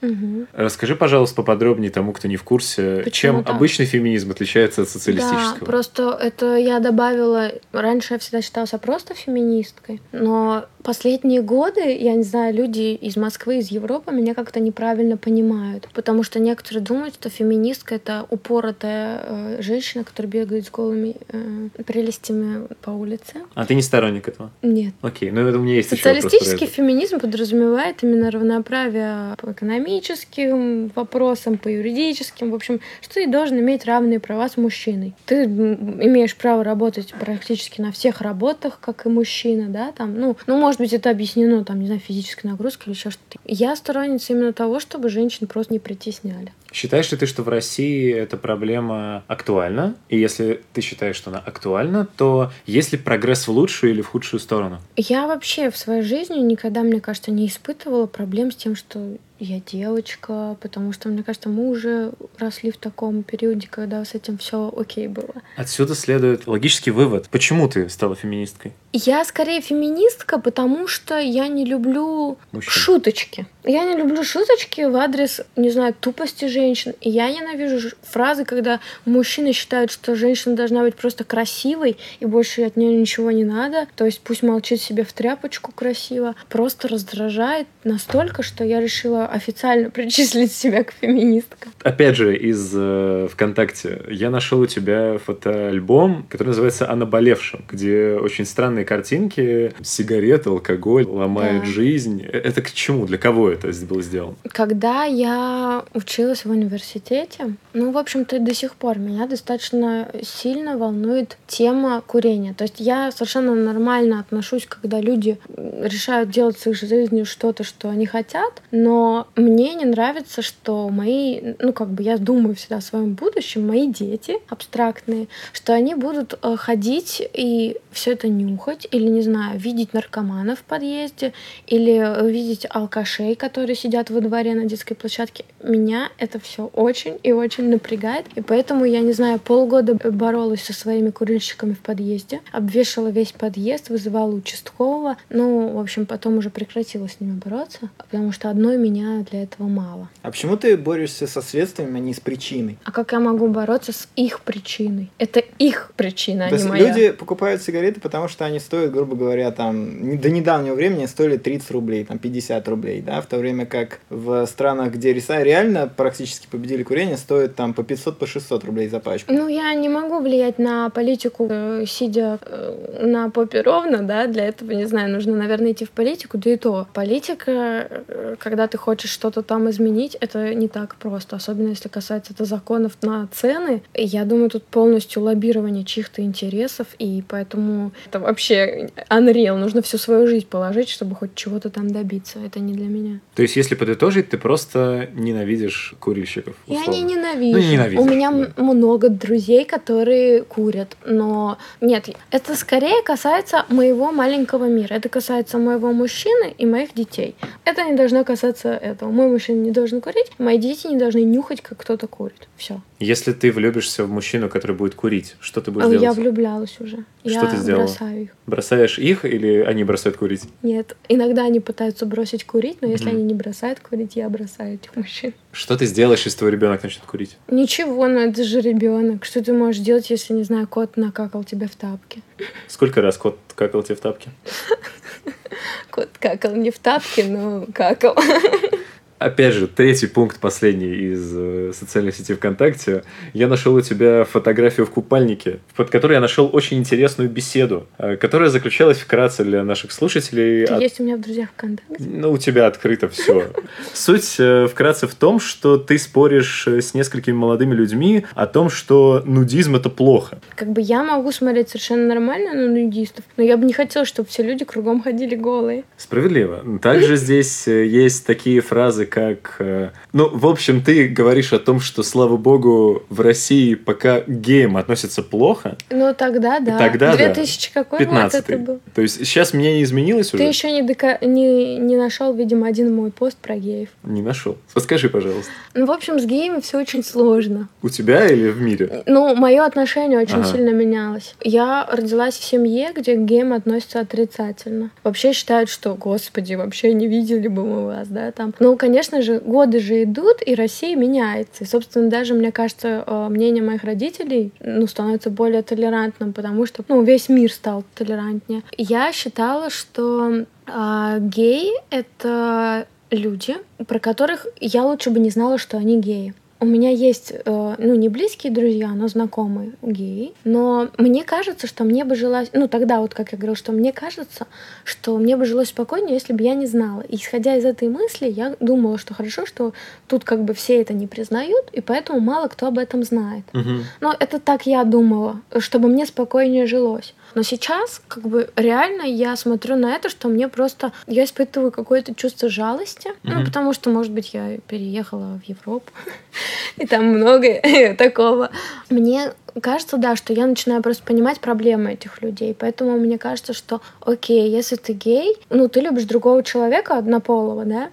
[0.52, 5.64] Расскажи, пожалуйста, поподробнее тому, кто не в курсе, чем обычный феминизм отличается от Да, социалистического.
[5.64, 7.52] просто это я добавила...
[7.72, 13.58] Раньше я всегда считалась просто феминисткой, но последние годы, я не знаю, люди из Москвы,
[13.58, 19.62] из Европы меня как-то неправильно понимают, потому что некоторые думают, что феминистка— это упоротая э,
[19.62, 23.42] женщина, которая бегает с голыми э, прелестями по улице.
[23.54, 24.52] А ты не сторонник этого?
[24.62, 24.94] Нет.
[25.02, 31.66] Окей, ну это у меня есть Социалистический феминизм подразумевает именно равноправие по экономическим вопросам, по
[31.66, 35.14] юридическим, в общем, что ты должен иметь равные права с мужчиной.
[35.24, 40.56] Ты имеешь право работать практически на всех работах, как и мужчина, да, там, ну, ну,
[40.56, 43.38] может быть, это объяснено, там, не знаю, физической нагрузкой или еще что-то.
[43.44, 46.52] Я сторонница именно того, чтобы женщин просто не притесняли.
[46.72, 49.94] Считаешь ли ты, что в России эта проблема актуальна?
[50.08, 54.08] И если ты считаешь, что она актуальна, то есть ли прогресс в лучшую или в
[54.08, 54.78] худшую сторону?
[54.96, 59.60] Я вообще в своей жизни никогда, мне кажется, не испытывала проблем с тем, что я
[59.60, 64.72] девочка, потому что, мне кажется, мы уже росли в таком периоде, когда с этим все
[64.74, 65.42] окей было.
[65.56, 67.28] Отсюда следует логический вывод.
[67.30, 68.72] Почему ты стала феминисткой?
[68.94, 72.72] Я скорее феминистка, потому что я не люблю Мужчин.
[72.72, 73.46] шуточки.
[73.64, 76.65] Я не люблю шуточки в адрес, не знаю, тупости женщин.
[77.00, 82.62] И я ненавижу фразы, когда мужчины считают, что женщина должна быть просто красивой, и больше
[82.62, 83.86] от нее ничего не надо.
[83.96, 86.34] То есть пусть молчит себе в тряпочку красиво.
[86.48, 91.72] Просто раздражает настолько, что я решила официально причислить себя к феминисткам.
[91.82, 98.14] Опять же, из э, ВКонтакте я нашел у тебя фотоальбом, который называется «О наболевшем», где
[98.20, 101.66] очень странные картинки, сигареты, алкоголь, ломает Да.
[101.66, 102.22] жизнь.
[102.24, 103.06] Э, Это к чему?
[103.06, 104.36] Для кого это было сделано?
[104.48, 110.78] Когда я училась в университете, ну, в общем-то, и до сих пор меня достаточно сильно
[110.78, 112.54] волнует тема курения.
[112.54, 117.88] То есть я совершенно нормально отношусь, когда люди решают делать с их жизнью что-то, что
[117.88, 122.80] они хотят, но мне не нравится, что мои, ну, как бы я думаю всегда о
[122.80, 129.08] своем будущем, мои дети абстрактные, что они будут э, ходить и все это нюхать, или,
[129.08, 131.32] не знаю, видеть наркоманов в подъезде,
[131.66, 135.44] или видеть алкашей, которые сидят во дворе на детской площадке.
[135.62, 138.26] Меня это это все очень и очень напрягает.
[138.34, 143.88] И поэтому, я не знаю, полгода боролась со своими курильщиками в подъезде, обвешала весь подъезд,
[143.90, 145.16] вызывала участкового.
[145.30, 149.66] Ну, в общем, потом уже прекратила с ними бороться, потому что одной меня для этого
[149.66, 150.08] мало.
[150.22, 152.78] А почему ты борешься со следствием, а не с причиной?
[152.84, 155.10] А как я могу бороться с их причиной?
[155.18, 156.88] Это их причина, а То не есть моя.
[156.88, 161.36] люди покупают сигареты, потому что они стоят, грубо говоря, там, не- до недавнего времени стоили
[161.36, 165.86] 30 рублей, там, 50 рублей, да, в то время как в странах, где риса реально
[165.94, 169.32] практически победили курение, стоят там по 500, по 600 рублей за пачку.
[169.32, 174.46] Ну, я не могу влиять на политику, э, сидя э, на попе ровно, да, для
[174.46, 176.86] этого, не знаю, нужно, наверное, идти в политику, да и то.
[176.92, 182.32] Политика, э, когда ты хочешь что-то там изменить, это не так просто, особенно если касается
[182.32, 183.82] это законов на цены.
[183.94, 190.26] Я думаю, тут полностью лоббирование чьих-то интересов, и поэтому это вообще unreal, нужно всю свою
[190.26, 193.20] жизнь положить, чтобы хоть чего-то там добиться, это не для меня.
[193.34, 196.54] То есть, если подытожить, ты просто ненавидишь курильщиков.
[196.66, 196.98] Я условно.
[196.98, 197.52] не ненавижу.
[197.52, 198.62] Ну, не ненавидишь, У меня да.
[198.62, 200.96] много друзей, которые курят.
[201.04, 204.94] Но нет, это скорее касается моего маленького мира.
[204.94, 207.34] Это касается моего мужчины и моих детей.
[207.64, 209.10] Это не должно касаться этого.
[209.10, 212.48] Мой мужчина не должен курить, мои дети не должны нюхать, как кто-то курит.
[212.56, 212.80] Все.
[212.98, 216.18] Если ты влюбишься в мужчину, который будет курить, что ты будешь А я делать?
[216.18, 217.04] влюблялась уже.
[217.30, 217.82] Что я ты сделала?
[217.84, 218.30] бросаю их.
[218.46, 220.42] Бросаешь их или они бросают курить?
[220.62, 220.96] Нет.
[221.08, 225.34] Иногда они пытаются бросить курить, но если они не бросают курить, я бросаю этих мужчин.
[225.52, 227.36] Что ты сделаешь, если твой ребенок начнет курить?
[227.48, 229.24] Ничего, но это же ребенок.
[229.24, 232.22] Что ты можешь делать, если, не знаю, кот накакал тебе в тапки?
[232.68, 234.30] Сколько раз кот какал тебе в тапки?
[235.90, 238.14] Кот какал не в тапки, но какал.
[239.18, 243.02] Опять же, третий пункт, последний из э, социальной сети ВКонтакте.
[243.32, 248.16] Я нашел у тебя фотографию в купальнике, под которой я нашел очень интересную беседу, э,
[248.16, 250.64] которая заключалась вкратце для наших слушателей.
[250.64, 251.96] Это от- есть у меня в друзьях ВКонтакте.
[251.98, 253.50] Ну, у тебя открыто все.
[253.94, 258.68] Суть э, вкратце в том, что ты споришь э, с несколькими молодыми людьми о том,
[258.68, 260.40] что нудизм это плохо.
[260.54, 264.28] Как бы я могу смотреть совершенно нормально на нудистов, но я бы не хотела, чтобы
[264.28, 265.84] все люди кругом ходили голые.
[265.96, 266.62] Справедливо.
[266.82, 269.56] Также здесь э, есть такие фразы, как...
[269.60, 274.28] э, Ну, в общем, ты говоришь о том, что, слава богу, в России пока к
[274.28, 275.76] геям относятся плохо.
[275.90, 276.76] Ну тогда да.
[276.78, 277.32] Тогда да.
[277.32, 278.80] 2000 какой год 15 это был?
[278.94, 280.44] То есть сейчас меня не изменилось Ты уже?
[280.48, 283.88] еще не, дока- не, не нашел, видимо, один мой пост про геев.
[284.02, 284.56] Не нашел.
[284.74, 285.50] Подскажи, пожалуйста.
[285.74, 287.68] Ну, в общем, с геями все очень сложно.
[287.82, 289.02] У тебя или в мире?
[289.06, 290.44] Ну, мое отношение очень Ага.
[290.52, 291.34] сильно менялось.
[291.42, 294.90] Я родилась в семье, где к геям относятся отрицательно.
[295.04, 298.54] Вообще считают, что, господи, вообще не видели бы мы вас, да, там.
[298.58, 301.64] Ну, конечно же, годы же идут, и Россия меняется.
[301.64, 306.84] И, собственно, даже, мне кажется, э, мнение моих родителей, ну, становится более толерантным, потому что,
[306.88, 308.62] ну, весь мир стал толерантнее.
[308.76, 315.76] Я считала, что а, геи— это люди, про которых я лучше бы не знала, что
[315.76, 316.34] они геи.
[316.58, 320.32] У меня есть, э, ну, не близкие друзья, но знакомые геи.
[320.44, 322.48] Но мне кажется, что мне бы жилось...
[322.54, 324.46] Ну, тогда вот, как я говорила, что мне кажется,
[324.84, 327.02] что мне бы жилось спокойнее, если бы я не знала.
[327.02, 329.74] И исходя из этой мысли, я думала, что хорошо, что
[330.08, 333.44] тут как бы все это не признают, и поэтому мало кто об этом знает.
[333.52, 333.84] Мгм.
[334.00, 337.14] Но это так я думала, чтобы мне спокойнее жилось.
[337.36, 340.92] Но сейчас, как бы, реально я смотрю на это, что мне просто...
[341.06, 343.10] Я испытываю какое-то чувство жалости.
[343.24, 343.44] Ну, Мгм.
[343.44, 345.92] потому что, может быть, я переехала в Европу.
[346.78, 347.60] И там много
[347.98, 348.48] такого.
[348.88, 352.54] Мне кажется, да, что я начинаю просто понимать проблемы этих людей.
[352.58, 357.88] Поэтому мне кажется, что, окей, если ты гей, ну, ты любишь другого человека однополого, да,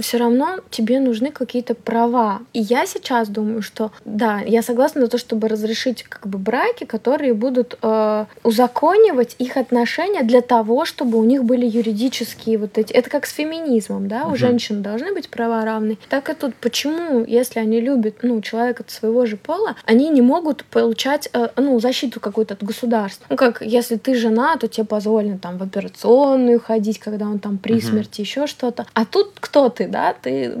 [0.00, 2.40] все равно тебе нужны какие-то права.
[2.52, 6.84] И я сейчас думаю, что, да, я согласна на то, чтобы разрешить как бы браки,
[6.84, 12.92] которые будут э, узаконивать их отношения для того, чтобы у них были юридические вот эти...
[12.92, 14.36] Это как с феминизмом, да, у Мгм.
[14.36, 15.98] женщин должны быть права равны.
[16.08, 20.64] Так и тут, почему, если они любят, ну, человека своего же пола, они не могут
[20.64, 23.26] получать, э, ну, защиту какую-то от государства?
[23.28, 27.58] Ну, как, если ты жена, то тебе позволено там в операционную ходить, когда он там
[27.58, 27.82] при Мгм.
[27.82, 28.86] смерти, еще что-то.
[28.94, 30.14] А тут кто ты, да?
[30.20, 30.54] Ты,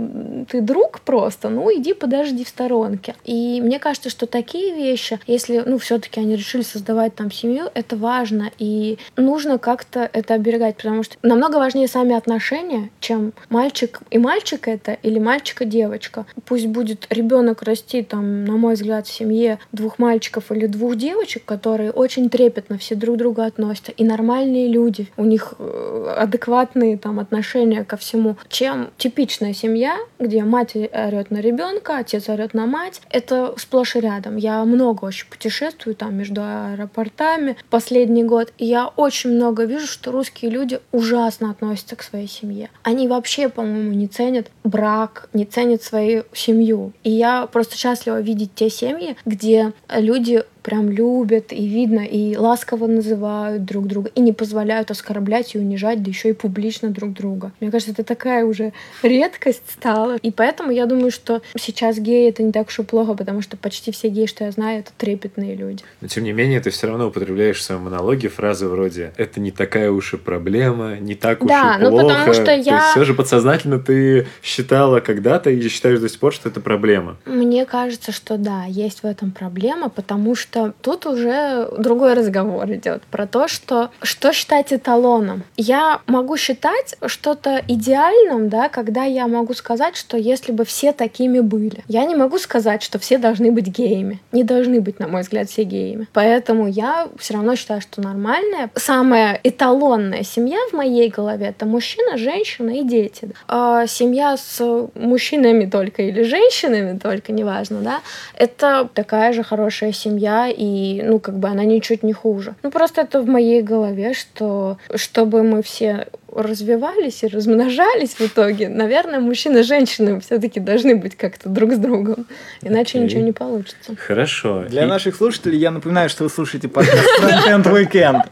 [0.50, 3.14] ты друг просто, ну, иди подожди в сторонке.
[3.24, 7.96] И мне кажется, что такие вещи, если, ну, все-таки они решили создавать там семью, это
[7.96, 14.18] важно, и нужно как-то это оберегать, потому что намного важнее сами отношения, чем мальчик и
[14.18, 16.26] мальчик это, или мальчик и девочка.
[16.44, 20.96] Пусть будет ребенок расти, там, на мой взгляд, в семье двух мальчиков мальчиков или двух
[20.96, 26.14] девочек, которые очень трепетно все друг к другу относятся, и нормальные люди, у них э,
[26.18, 32.54] адекватные там отношения ко всему, чем типичная семья, где мать орет на ребенка, отец орет
[32.54, 33.00] на мать.
[33.10, 34.36] Это сплошь и рядом.
[34.36, 40.12] Я много очень путешествую там между аэропортами последний год, и я очень много вижу, что
[40.12, 42.68] русские люди ужасно относятся к своей семье.
[42.82, 46.92] Они вообще, по-моему, не ценят брак, не ценят свою семью.
[47.04, 52.36] И я просто счастлива видеть те семьи, где люди люди прям любят и видно, и
[52.36, 57.12] ласково называют друг друга, и не позволяют оскорблять и унижать, да еще и публично друг
[57.12, 57.52] друга.
[57.60, 60.16] Мне кажется, это такая уже редкость стала.
[60.16, 63.56] И поэтому я думаю, что сейчас геи это не так уж и плохо, потому что
[63.56, 65.82] почти все геи, что я знаю, это трепетные люди.
[66.00, 69.50] Но тем не менее, ты все равно употребляешь в своем монологе фразы вроде «это не
[69.50, 71.90] такая уж и проблема, не так уж да, и плохо».
[71.90, 72.90] ну потому что я...
[72.90, 77.16] все же подсознательно ты считала когда-то и считаешь до сих пор, что это проблема.
[77.24, 82.70] Мне кажется, что да, есть в этом проблема, потому что что тут уже другой разговор
[82.72, 85.42] идет про то, что что считать эталоном.
[85.56, 91.40] Я могу считать что-то идеальным, да, когда я могу сказать, что если бы все такими
[91.40, 91.84] были.
[91.86, 94.20] Я не могу сказать, что все должны быть геями.
[94.32, 96.06] Не должны быть, на мой взгляд, все геями.
[96.14, 102.16] Поэтому я все равно считаю, что нормальная, самая эталонная семья в моей голове это мужчина,
[102.16, 103.30] женщина и дети.
[103.48, 108.00] А семья с мужчинами только или женщинами только, неважно, да,
[108.34, 112.54] это такая же хорошая семья и, ну, как бы она ничуть не хуже.
[112.62, 118.68] Ну, просто это в моей голове, что чтобы мы все развивались и размножались в итоге,
[118.68, 122.26] наверное, мужчины и женщины все-таки должны быть как-то друг с другом.
[122.62, 123.04] Иначе okay.
[123.04, 123.96] ничего не получится.
[123.96, 124.64] Хорошо.
[124.68, 124.86] Для и...
[124.86, 128.22] наших слушателей я напоминаю, что вы слушаете подкаст Frontend Weekend.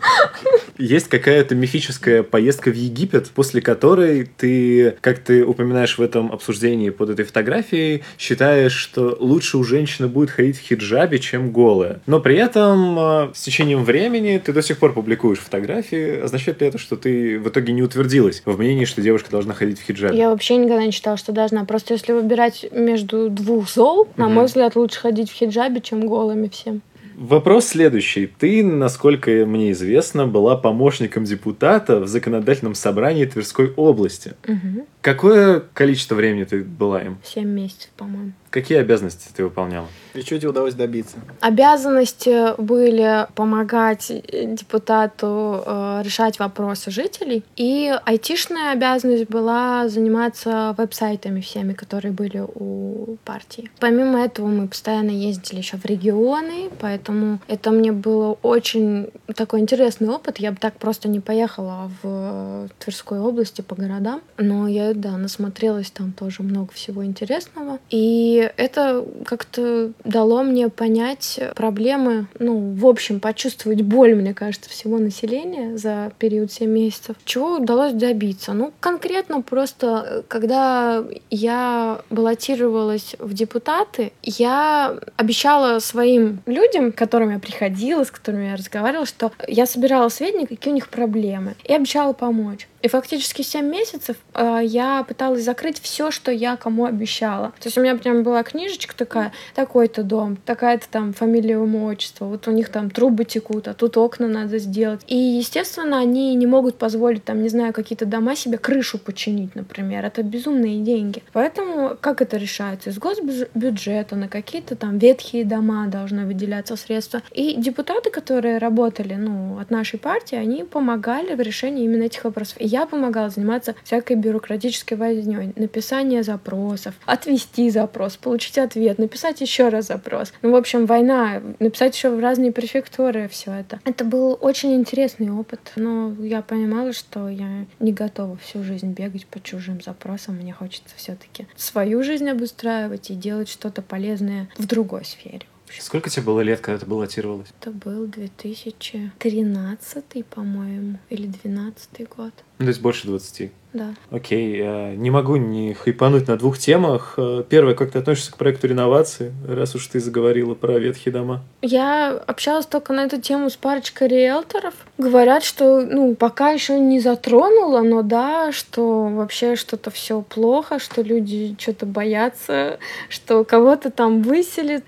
[0.78, 6.90] Есть какая-то мифическая поездка в Египет, после которой ты, как ты упоминаешь в этом обсуждении
[6.90, 12.01] под этой фотографией, считаешь, что лучше у женщины будет ходить в хиджабе, чем голая.
[12.07, 16.20] Но при этом а, с течением времени ты до сих пор публикуешь фотографии.
[16.20, 19.78] Означает ли это, что ты в итоге не утвердилась в мнении, что девушка должна ходить
[19.80, 20.16] в хиджабе?
[20.16, 21.64] Я вообще никогда не считала, что должна.
[21.64, 24.11] Просто если выбирать между двух зол, угу.
[24.16, 26.82] на мой взгляд, лучше ходить в хиджабе, чем голыми всем.
[27.16, 28.26] Вопрос следующий.
[28.26, 34.34] Ты, насколько мне известно, была помощником депутата в законодательном собрании Тверской области.
[34.47, 34.87] Угу.
[35.01, 37.18] Какое количество времени ты была им?
[37.24, 38.32] Семь месяцев, по-моему.
[38.51, 39.88] Какие обязанности ты выполняла?
[40.14, 41.16] И что тебе удалось добиться?
[41.40, 47.44] Обязанности были помогать депутату э, решать вопросы жителей.
[47.57, 53.70] И айтишная обязанность была заниматься веб-сайтами всеми, которые были у партии.
[53.78, 60.09] Помимо этого мы постоянно ездили еще в регионы, поэтому это мне было очень такой интересный
[60.09, 60.38] опыт.
[60.38, 65.90] Я бы так просто не поехала в Тверской области по городам, но я, да, насмотрелась
[65.90, 67.78] там тоже много всего интересного.
[67.90, 74.99] И это как-то дало мне понять проблемы, ну, в общем, почувствовать боль, мне кажется, всего
[74.99, 77.16] населения за период 7 месяцев.
[77.24, 78.53] Чего удалось добиться?
[78.53, 87.39] Ну, конкретно просто, когда я баллотировалась в депутаты, я обещала своим людям, к которым я
[87.39, 92.12] приходила, с которыми я разговаривала, что я собирала сведения, какие у них проблемы, и обещала
[92.12, 92.68] помочь.
[92.83, 97.53] И фактически 7 месяцев э, я пыталась закрыть все, что я кому обещала.
[97.61, 102.27] То есть у меня прям была книжечка такая, такой-то дом, такая-то там фамилия, имя, отчество,
[102.27, 105.01] вот у них там трубы текут, а тут окна надо сделать.
[105.07, 110.05] И, естественно, они не могут позволить там, не знаю, какие-то дома себе крышу починить, например.
[110.05, 111.22] Это безумные деньги.
[111.33, 112.91] Поэтому как это решается?
[112.91, 117.22] Из госбюджета на какие-то там ветхие дома должны выделяться средства.
[117.33, 122.59] И депутаты, которые работали, ну, от нашей партии, они помогали в решении именно этих вопросов.
[122.66, 129.86] Я помогала заниматься всякой бюрократической вознёй, написание запросов, отвести запрос, получить ответ, написать еще раз
[129.86, 130.32] запрос.
[130.42, 133.78] Ну, в общем, война, написать еще в разные префектуры все это.
[133.84, 139.26] Это был очень интересный опыт, но я понимала, что я не готова всю жизнь бегать
[139.26, 140.34] по чужим запросам.
[140.34, 145.46] Мне хочется все-таки свою жизнь обустраивать и делать что-то полезное в другой сфере.
[145.80, 147.48] Сколько тебе было лет, когда ты баллотировалась?
[147.60, 152.32] Это был 2013, по-моему, или 2012 год.
[152.58, 153.50] Ну, то есть больше 20.
[153.77, 153.95] Да.
[154.11, 157.14] Окей, я не могу не хайпануть на двух темах.
[157.18, 161.43] Э, первое, как ты относишься к проекту реновации, раз уж ты заговорила про ветхие дома?
[161.61, 164.72] Я общалась только на эту тему с парочкой риэлторов.
[164.97, 171.03] Говорят, что, ну, пока еще не затронула, но да, что вообще что-то все плохо, что
[171.03, 172.79] люди что-то боятся,
[173.11, 174.85] что кого-то там выселят.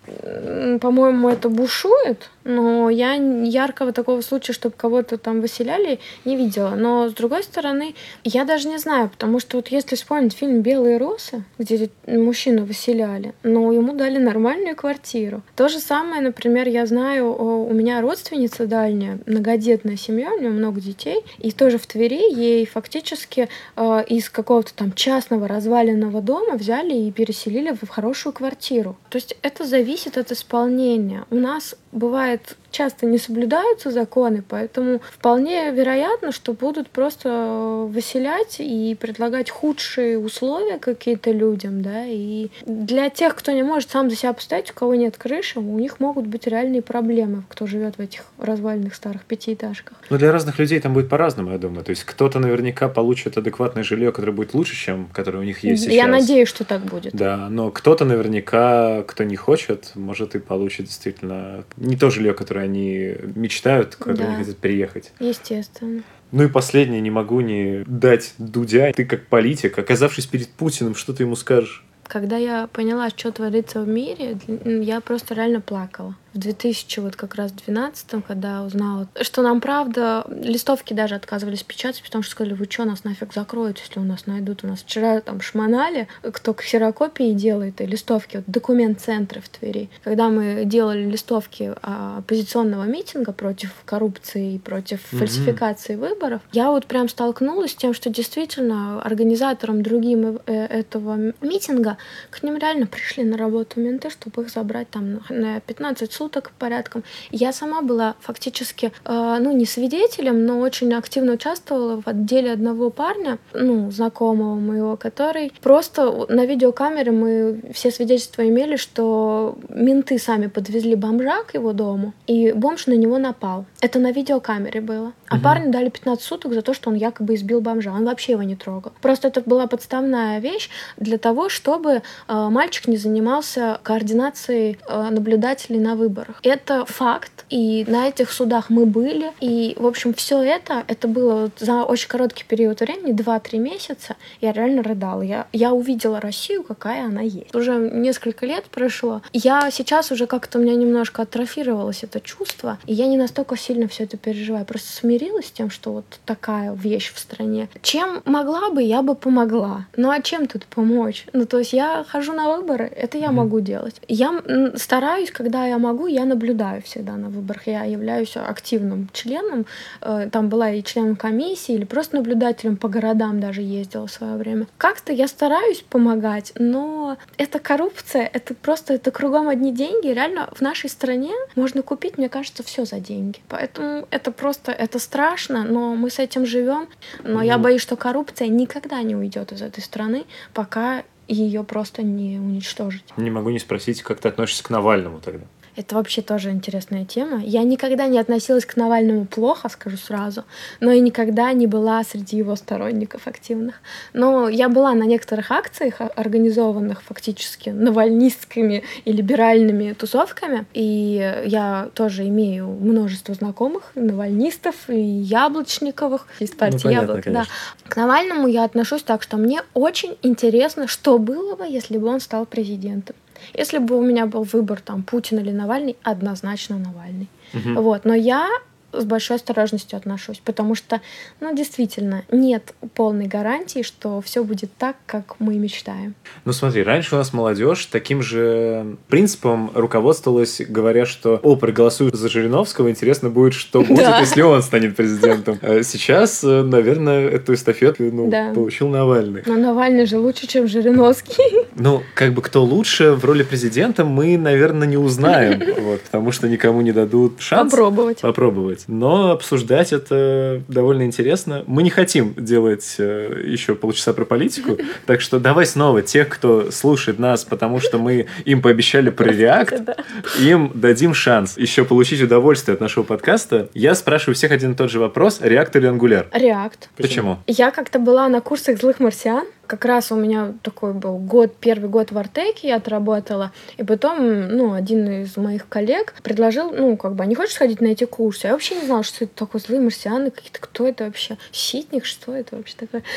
[0.80, 6.70] По-моему, это бушует Но я яркого такого случая, чтобы кого-то там выселяли, не видела.
[6.70, 7.94] Но, с другой стороны,
[8.24, 13.34] я даже не знаю, потому что вот если вспомнить фильм «Белые росы», где мужчину выселяли,
[13.42, 15.42] но ему дали нормальную квартиру.
[15.57, 20.80] То же самое, например, я знаю, у меня родственница дальняя, многодетная семья, у нее много
[20.80, 26.94] детей, и тоже в Твери ей фактически э, из какого-то там частного разваленного дома взяли
[26.94, 28.96] и переселили в хорошую квартиру.
[29.11, 31.24] То есть это зависит от исполнения.
[31.28, 38.56] У нас бывает that часто не соблюдаются законы, поэтому вполне вероятно, что будут просто выселять
[38.58, 44.16] и предлагать худшие условия какие-то людям, да, и для тех, кто не может сам за
[44.16, 48.00] себя постоять, у кого нет крыши, у них могут быть реальные проблемы, кто живет в
[48.00, 49.98] этих развальных старых пятиэтажках.
[50.10, 51.84] Ну, для разных людей там будет по-разному, я думаю.
[51.84, 55.82] То есть кто-то наверняка получит адекватное жилье, которое будет лучше, чем которое у них есть
[55.82, 55.94] сейчас.
[55.94, 57.14] Я надеюсь, что так будет.
[57.14, 62.57] Да, но кто-то наверняка, кто не хочет, может и получит действительно не то жилье, которое
[62.59, 64.28] они мечтают, когда да.
[64.30, 65.12] они хотят переехать.
[65.20, 66.02] Естественно.
[66.30, 68.92] Ну и последнее, не могу не дать Дудя.
[68.92, 71.84] Ты как политик, оказавшись перед Путиным, что ты ему скажешь?
[72.04, 77.34] Когда я поняла, что творится в мире, я просто реально плакала в 2000 вот как
[77.34, 82.66] раз 12 когда узнала, что нам правда листовки даже отказывались печатать, потому что сказали, вы
[82.68, 84.64] что, нас нафиг закроют, если у нас найдут.
[84.64, 89.90] У нас вчера там шмонали, кто ксерокопии делает, и листовки, вот документ-центры в Твери.
[90.02, 95.18] Когда мы делали листовки оппозиционного митинга против коррупции и против mm-hmm.
[95.18, 101.96] фальсификации выборов, я вот прям столкнулась с тем, что действительно организаторам другим э, этого митинга
[102.30, 107.04] к ним реально пришли на работу менты, чтобы их забрать там на 15 суток порядком.
[107.30, 112.90] Я сама была фактически, э, ну, не свидетелем, но очень активно участвовала в отделе одного
[112.90, 120.48] парня, ну, знакомого моего, который просто на видеокамере мы все свидетельства имели, что менты сами
[120.48, 123.64] подвезли бомжа к его дому, и бомж на него напал.
[123.80, 125.12] Это на видеокамере было.
[125.28, 125.44] А угу.
[125.44, 127.92] парню дали 15 суток за то, что он якобы избил бомжа.
[127.92, 128.92] Он вообще его не трогал.
[129.00, 135.78] Просто это была подставная вещь для того, чтобы э, мальчик не занимался координацией э, наблюдателей
[135.78, 136.07] на выборах.
[136.42, 139.32] Это факт, и на этих судах мы были.
[139.40, 144.16] И, в общем, все это, это было вот за очень короткий период времени, 2-3 месяца,
[144.40, 145.22] я реально рыдала.
[145.22, 147.54] Я, я увидела Россию, какая она есть.
[147.54, 149.22] Уже несколько лет прошло.
[149.32, 153.88] Я сейчас уже как-то у меня немножко атрофировалось это чувство, и я не настолько сильно
[153.88, 154.64] все это переживаю.
[154.64, 157.68] Просто смирилась с тем, что вот такая вещь в стране.
[157.82, 159.86] Чем могла бы, я бы помогла.
[159.96, 161.26] Ну а чем тут помочь?
[161.32, 164.00] Ну то есть я хожу на выборы, это я могу делать.
[164.09, 164.42] Я
[164.76, 167.66] стараюсь, когда я могу, я наблюдаю всегда на выборах.
[167.66, 169.66] Я являюсь активным членом.
[170.01, 174.36] Э, там была и членом комиссии, или просто наблюдателем по городам даже ездила в свое
[174.36, 174.66] время.
[174.78, 180.09] Как-то я стараюсь помогать, но это коррупция, это просто это кругом одни деньги.
[180.09, 183.40] Реально в нашей стране можно купить, мне кажется, все за деньги.
[183.49, 186.88] Поэтому это просто, это страшно, но мы с этим живем.
[187.24, 192.38] Но я боюсь, что коррупция никогда не уйдет из этой страны, пока ее просто не
[192.38, 193.05] уничтожить.
[193.16, 195.44] Не могу не спросить, как ты относишься к Навальному тогда?
[195.78, 197.40] Это вообще тоже интересная тема.
[197.40, 200.42] Я никогда не относилась к Навальному плохо, скажу сразу,
[200.80, 203.76] но и никогда не была среди его сторонников активных.
[204.12, 212.26] Но я была на некоторых акциях, организованных фактически навальнистскими и либеральными тусовками, и я тоже
[212.26, 217.32] имею множество знакомых, навальнистов и яблочниковых, из ну, партии ну, понятно, яблок.
[217.32, 217.44] Да.
[217.88, 222.18] К Навальному я отношусь так, что мне очень интересно, что было бы, если бы он
[222.18, 223.14] стал президентом.
[223.59, 227.28] Если бы у меня был выбор там Путин или Навальный, однозначно Навальный.
[227.54, 227.82] Угу.
[227.82, 228.48] Вот, но я
[228.93, 231.01] с большой осторожностью отношусь, потому что,
[231.41, 236.14] ну, действительно, нет полной гарантии, что все будет так, как мы мечтаем.
[236.45, 242.28] Ну, смотри, раньше у нас молодежь таким же принципом руководствовалась, говоря, что, о, проголосуют за
[242.28, 245.59] Жириновского, интересно будет, что будет, если он станет президентом.
[245.62, 249.43] А сейчас, э, наверное, эту эстафету ну, получил Навальный.
[249.47, 251.66] Но Навальный же лучше, чем Жириновский.
[251.80, 256.49] Ну, как бы кто лучше в роли президента, мы, наверное, не узнаем, вот, потому что
[256.49, 258.20] никому не дадут шанс попробовать.
[258.20, 258.84] попробовать.
[258.89, 261.62] Но обсуждать это довольно интересно.
[261.66, 266.70] Мы не хотим делать э, еще полчаса про политику, так что давай снова тех, кто
[266.70, 270.05] слушает нас, потому что мы им пообещали про React,
[270.41, 273.68] им дадим шанс еще получить удовольствие от нашего подкаста.
[273.74, 275.41] Я спрашиваю всех один и тот же вопрос.
[275.41, 276.30] React или Angular?
[276.32, 276.89] React.
[276.97, 277.39] Почему?
[277.47, 281.90] Я как-то была на курсах злых марсиан, как раз у меня такой был год, первый
[281.90, 287.14] год в Артеке я отработала, и потом, ну, один из моих коллег предложил, ну, как
[287.14, 288.46] бы, а не хочешь сходить на эти курсы?
[288.46, 291.36] Я вообще не знала, что это такое, злые марсианы какие-то, кто это вообще?
[291.52, 293.02] Ситник, что это вообще такое?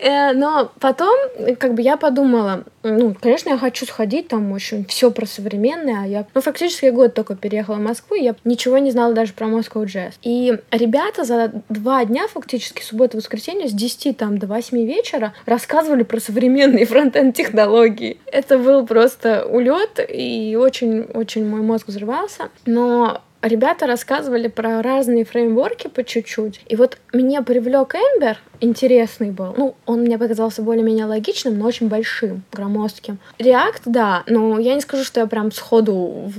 [0.00, 1.16] Э, но потом,
[1.58, 6.06] как бы я подумала, ну, конечно, я хочу сходить, там очень все про современное, а
[6.06, 9.84] я, ну, фактически год только переехала в Москву, я ничего не знала даже про Москву
[9.86, 10.14] джаз.
[10.22, 16.02] И ребята за два дня, фактически, суббота воскресенье, с 10 там до 8 вечера рассказывали
[16.02, 18.18] про современные фронтенд технологии.
[18.26, 22.50] Это был просто улет, и очень-очень мой мозг взрывался.
[22.66, 26.60] Но ребята рассказывали про разные фреймворки по чуть-чуть.
[26.66, 29.54] И вот меня привлек Эмбер, интересный был.
[29.56, 33.18] Ну, он мне показался более-менее логичным, но очень большим, громоздким.
[33.38, 36.32] React, да, но я не скажу, что я прям сходу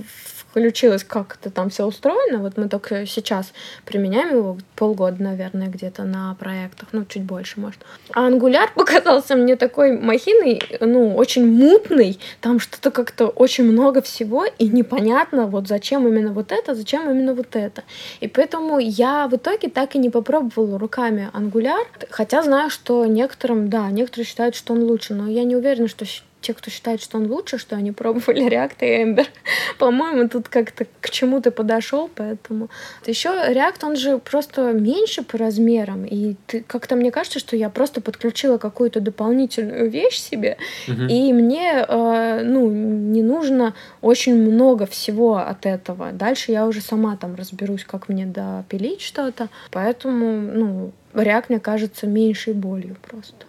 [0.56, 2.38] включилось, как это там все устроено.
[2.38, 3.52] Вот мы только сейчас
[3.84, 7.82] применяем его полгода, наверное, где-то на проектах, ну, чуть больше, может.
[8.14, 14.46] А Angular показался мне такой махиной, ну, очень мутный, там что-то как-то очень много всего,
[14.46, 17.84] и непонятно, вот зачем именно вот это, зачем именно вот это.
[18.22, 23.70] И поэтому я в итоге так и не попробовала руками Angular, хотя знаю, что некоторым,
[23.70, 26.06] да, некоторые считают, что он лучше, но я не уверена, что
[26.46, 29.26] те, кто считает, что он лучше, что они пробовали React и Ember.
[29.80, 32.70] По-моему, тут как-то к чему-то подошел, поэтому.
[33.06, 37.70] Еще React, он же просто меньше по размерам, и ты, как-то мне кажется, что я
[37.70, 41.08] просто подключила какую-то дополнительную вещь себе, uh-huh.
[41.10, 46.12] и мне, э, ну, не нужно очень много всего от этого.
[46.12, 52.08] Дальше я уже сама там разберусь, как мне допилить что-то, поэтому, ну, React мне кажется
[52.08, 53.46] меньшей болью просто.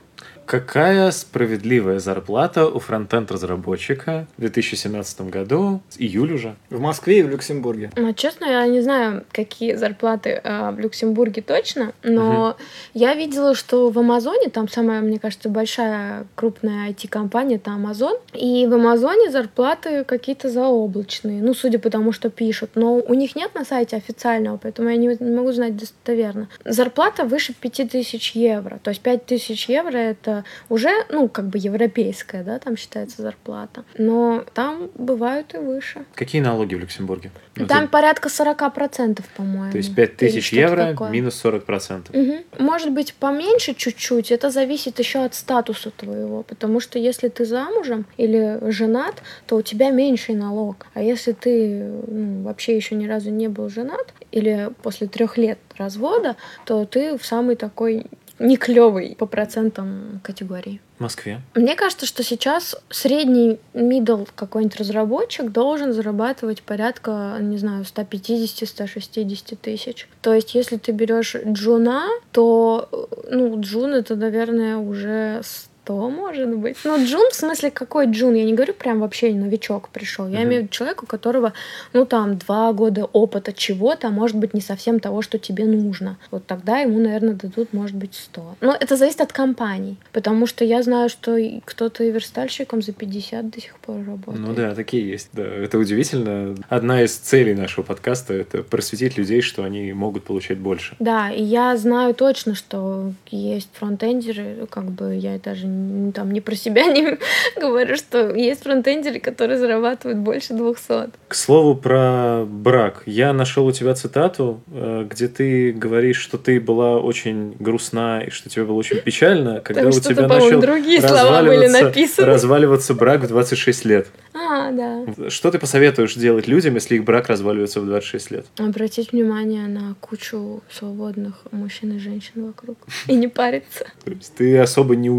[0.47, 6.55] Какая справедливая зарплата у фронтенд-разработчика в 2017 году, июль уже?
[6.70, 7.90] В Москве и в Люксембурге.
[7.97, 12.57] Ну, честно, я не знаю, какие зарплаты э, в Люксембурге точно, но угу.
[12.94, 18.68] я видела, что в Амазоне, там самая, мне кажется, большая крупная IT-компания, это Амазон, и
[18.68, 23.53] в Амазоне зарплаты какие-то заоблачные, ну, судя по тому, что пишут, но у них нет
[23.57, 26.49] на сайте официального, поэтому я не, не могу знать достоверно.
[26.64, 30.36] Зарплата выше 5000 евро, то есть 5000 евро— это
[30.68, 33.84] уже, ну, как бы европейская, да, там считается зарплата.
[33.99, 36.05] Но там бывают и выше.
[36.14, 37.30] Какие налоги в Люксембурге?
[37.57, 37.89] Ну, там ты...
[37.89, 39.72] порядка 40%, по-моему.
[39.72, 41.11] То есть 5000 евро такое.
[41.11, 42.11] минус 40%.
[42.12, 42.64] Угу.
[42.64, 44.30] Может быть, поменьше чуть-чуть.
[44.30, 46.43] Это зависит еще от статуса твоего.
[46.43, 50.87] Потому что если ты замужем или женат, то у тебя меньший налог.
[50.95, 55.59] А если ты ну, вообще еще ни разу не был женат или после трех лет
[55.78, 58.07] развода, то ты в самый такой
[58.39, 60.80] не клевый по процентам категории.
[60.99, 61.41] В Москве?
[61.55, 70.09] Мне кажется, что сейчас средний middle какой-нибудь разработчик должен зарабатывать порядка, не знаю, 150-160 тысяч.
[70.22, 72.89] То есть, если ты берешь джуна, то,
[73.30, 75.43] ну, джун это, наверное, уже
[75.87, 76.76] что может быть?
[76.82, 78.34] Ну, Джун, в смысле, какой Джун?
[78.34, 80.26] Я не говорю прям вообще новичок пришел.
[80.26, 80.43] Я mm-hmm.
[80.43, 81.53] имею в виду человека, у которого,
[81.93, 86.18] ну, там, два года опыта чего-то, а может быть, не совсем того, что тебе нужно.
[86.32, 88.57] Вот тогда ему, наверное, дадут, может быть, 100.
[88.62, 89.97] Но это зависит от компаний.
[90.11, 94.45] Потому что я знаю, что кто-то и верстальщиком за 50 до сих пор работает.
[94.45, 95.28] Ну да, такие есть.
[95.34, 96.57] Да, это удивительно.
[96.68, 100.97] Одна из целей нашего подкаста— это просветить людей, что они могут получать больше.
[100.99, 105.75] Да, и я знаю точно, что есть фронтендеры, как бы я даже
[106.12, 107.18] там не про себя не
[107.56, 111.10] говорю, что есть фронтендеры, которые зарабатывают больше 200.
[111.28, 113.02] К слову про брак.
[113.06, 118.30] Я нашел у тебя цитату, э, где ты говоришь, что ты была очень грустна и
[118.30, 122.26] что тебе было очень печально, когда у тебя начал другие написаны.
[122.26, 124.08] разваливаться брак в 26 лет.
[124.34, 125.04] А, да.
[125.28, 128.46] Что ты посоветуешь делать людям, если их брак разваливается в 26 лет?
[128.58, 132.78] Обратить внимание на кучу свободных мужчин и женщин вокруг.
[133.06, 133.86] И не париться.
[134.04, 135.10] То есть ты особо не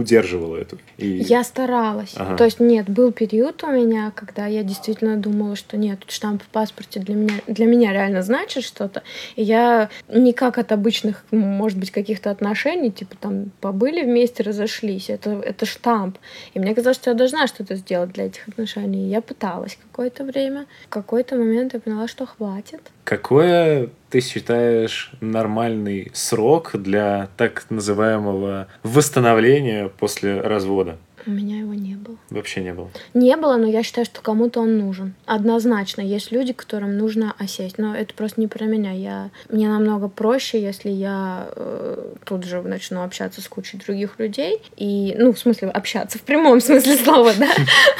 [0.48, 0.78] удерживала эту?
[0.98, 1.08] И...
[1.08, 2.14] Я старалась.
[2.16, 2.38] Ага.
[2.38, 6.48] То есть нет, был период у меня, когда я действительно думала, что нет, штамп в
[6.48, 9.04] паспорте для меня, для меня реально значит что-то.
[9.36, 15.10] И я никак от обычных, может быть, каких-то отношений, типа там побыли вместе, разошлись.
[15.10, 16.18] Это, это штамп.
[16.54, 20.66] И мне казалось, что я должна что-то сделать для этих отношений я пыталась какое-то время.
[20.86, 22.82] В какой-то момент я поняла, что хватит.
[23.04, 30.98] Какое ты считаешь нормальный срок для так называемого восстановления после развода?
[31.28, 32.16] У меня его не было.
[32.30, 32.90] Вообще не было?
[33.14, 35.14] Не было, но я считаю, что кому-то он нужен.
[35.26, 36.00] Однозначно.
[36.00, 37.78] Есть люди, которым нужно осесть.
[37.78, 38.94] Но это просто не про меня.
[38.94, 39.30] Я...
[39.50, 44.62] Мне намного проще, если я э, тут же начну общаться с кучей других людей.
[44.78, 47.50] И, ну, в смысле, общаться в прямом смысле слова, да,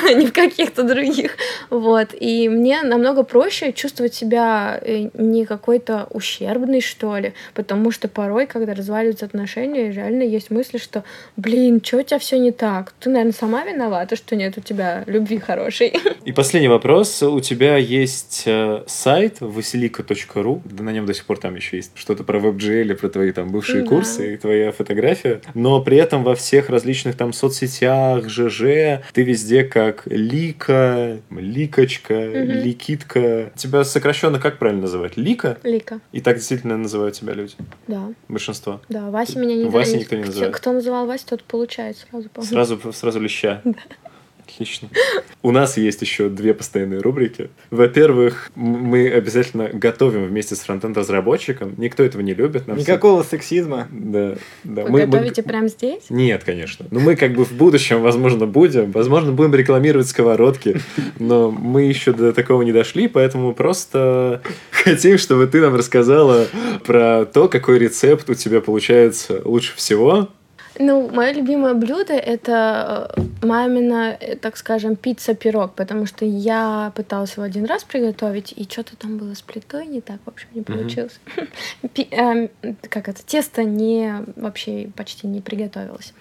[0.08, 1.36] а не в каких-то других.
[1.70, 2.16] Вот.
[2.18, 7.34] И мне намного проще чувствовать себя э, не какой-то ущербный, что ли.
[7.54, 11.04] Потому что порой, когда разваливаются отношения, реально есть мысли, что,
[11.36, 12.94] блин, что у тебя все не так?
[13.02, 15.94] Ты, наверное, сама виновата, что нет у тебя любви хорошей.
[16.26, 17.22] И последний вопрос.
[17.24, 21.92] У тебя есть э, сайт vasilika.ru, да на нем до сих пор там еще есть
[21.96, 23.90] что-то про WebGL, про твои там бывшие Да.
[23.90, 29.64] курсы и твоя фотография, но при этом во всех различных там соцсетях, ЖЖ, ты везде
[29.64, 32.52] как Лика, Ликочка, Мгм.
[32.64, 33.52] Ликитка.
[33.56, 35.18] Тебя сокращенно как правильно называть?
[35.18, 35.58] Лика?
[35.64, 36.00] Лика.
[36.12, 37.56] И так действительно называют тебя люди,
[37.88, 38.82] Да, большинство.
[38.90, 39.10] да.
[39.10, 40.56] Вася меня не Вася никто не называет.
[40.56, 42.54] Кто называл Вася, тот получает сразу, по-моему.
[42.54, 43.62] Сразу, сразу леща.
[44.50, 44.88] Отлично.
[45.44, 47.50] У нас есть еще две постоянные рубрики.
[47.70, 51.74] Во-первых, мы обязательно готовим вместе с фронтенд-разработчиком.
[51.78, 52.66] Никто этого не любит.
[52.66, 53.90] нам все- Никакого сексизма.
[53.92, 54.84] Да, да.
[54.86, 56.04] Вы Мы- мы- готовите прямо здесь?
[56.10, 56.86] Нет, конечно.
[56.92, 58.92] Но мы как бы в будущем, возможно, будем.
[58.94, 60.80] Возможно, будем рекламировать сковородки.
[61.20, 64.42] Но мы еще до такого не дошли, поэтому просто
[64.72, 66.48] хотим, чтобы ты нам рассказала
[66.86, 70.30] про то, какой рецепт у тебя получается лучше всего.
[70.80, 77.34] Ну, мое любимое блюдо это э, мамина, э, так скажем, пицца-пирог, потому что я пыталась
[77.34, 80.62] его один раз приготовить, и что-то там было с плитой не так, в общем, не
[80.62, 81.20] получилось.
[82.12, 82.50] Эм,
[82.90, 86.14] Как это, тесто не вообще почти не приготовилось.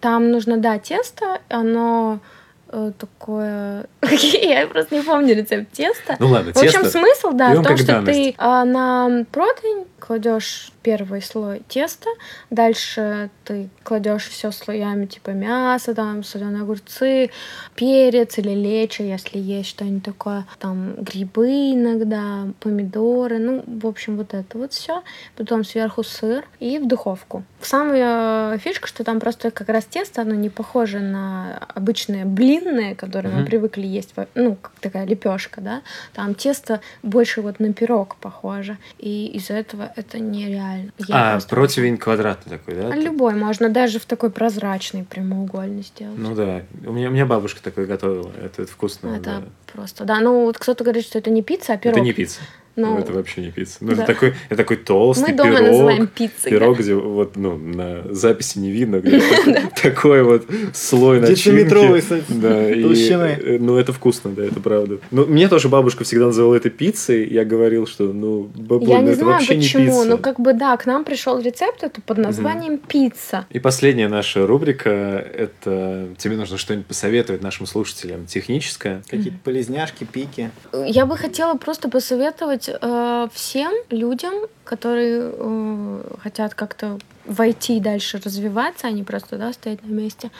[0.00, 2.20] Там нужно, да, тесто, оно
[2.68, 3.86] э, такое...
[4.42, 6.16] Я просто не помню рецепт теста.
[6.18, 8.18] Ну ладно, В общем, смысл, да, в том, что данность.
[8.18, 12.08] ты а, на противень кладешь первый слой теста,
[12.48, 17.30] дальше ты кладешь все слоями, типа мясо, там соленые огурцы,
[17.74, 24.32] перец или лечо, если есть что-нибудь такое, там грибы иногда, помидоры, ну, в общем, вот
[24.32, 25.02] это вот все.
[25.36, 27.42] Потом сверху сыр и в духовку.
[27.60, 33.30] Самая фишка, что там просто как раз тесто, оно не похоже на обычные блинные, которые
[33.34, 33.46] мы Мгм.
[33.46, 35.82] привыкли есть, ну, как такая лепешка, да.
[36.14, 38.78] Там тесто больше вот на пирог похоже.
[38.98, 40.77] И из-за этого это нереально.
[40.98, 42.94] Я А, просто- противень квадратный такой, да?
[42.94, 46.18] Любой можно даже в такой прозрачный прямоугольный сделать.
[46.18, 46.62] Ну да.
[46.86, 48.30] У меня, у меня бабушка такой готовила.
[48.42, 49.08] Это, это вкусно.
[49.08, 49.42] это да.
[49.72, 50.20] просто, да.
[50.20, 51.96] Ну, вот кто-то говорит, что это не пицца, а пирог.
[51.96, 52.40] Это не пицца.
[52.86, 53.78] Ну, это вообще не пицца.
[53.80, 54.04] Ну, да.
[54.04, 55.68] это такой, это такой толстый мы дома пирог.
[55.68, 56.50] называем пиццей.
[56.50, 59.20] Пирог, где вот, ну, на записи не видно, где
[59.82, 62.24] такой вот слой Дециметровый начинки.
[62.38, 63.38] Да, и, толщины.
[63.42, 64.98] э, ну, это вкусно, да, это правда.
[65.10, 69.02] Ну, мне тоже бабушка всегда называла это пиццей, я говорил, что, ну, бабуль, Я ну,
[69.04, 70.04] не это знаю вообще не почему, пицца.
[70.04, 73.46] но как бы да, к нам пришел рецепт это под названием пицца.
[73.50, 79.02] И последняя наша рубрика, это тебе нужно что-нибудь посоветовать нашим слушателям техническое.
[79.08, 80.50] Какие-то полезняшки, пики.
[80.86, 84.34] Я бы хотела просто посоветовать э, всем людям,
[84.64, 90.30] которые э, хотят как-то войти и дальше развиваться, а не просто да, стоять на месте,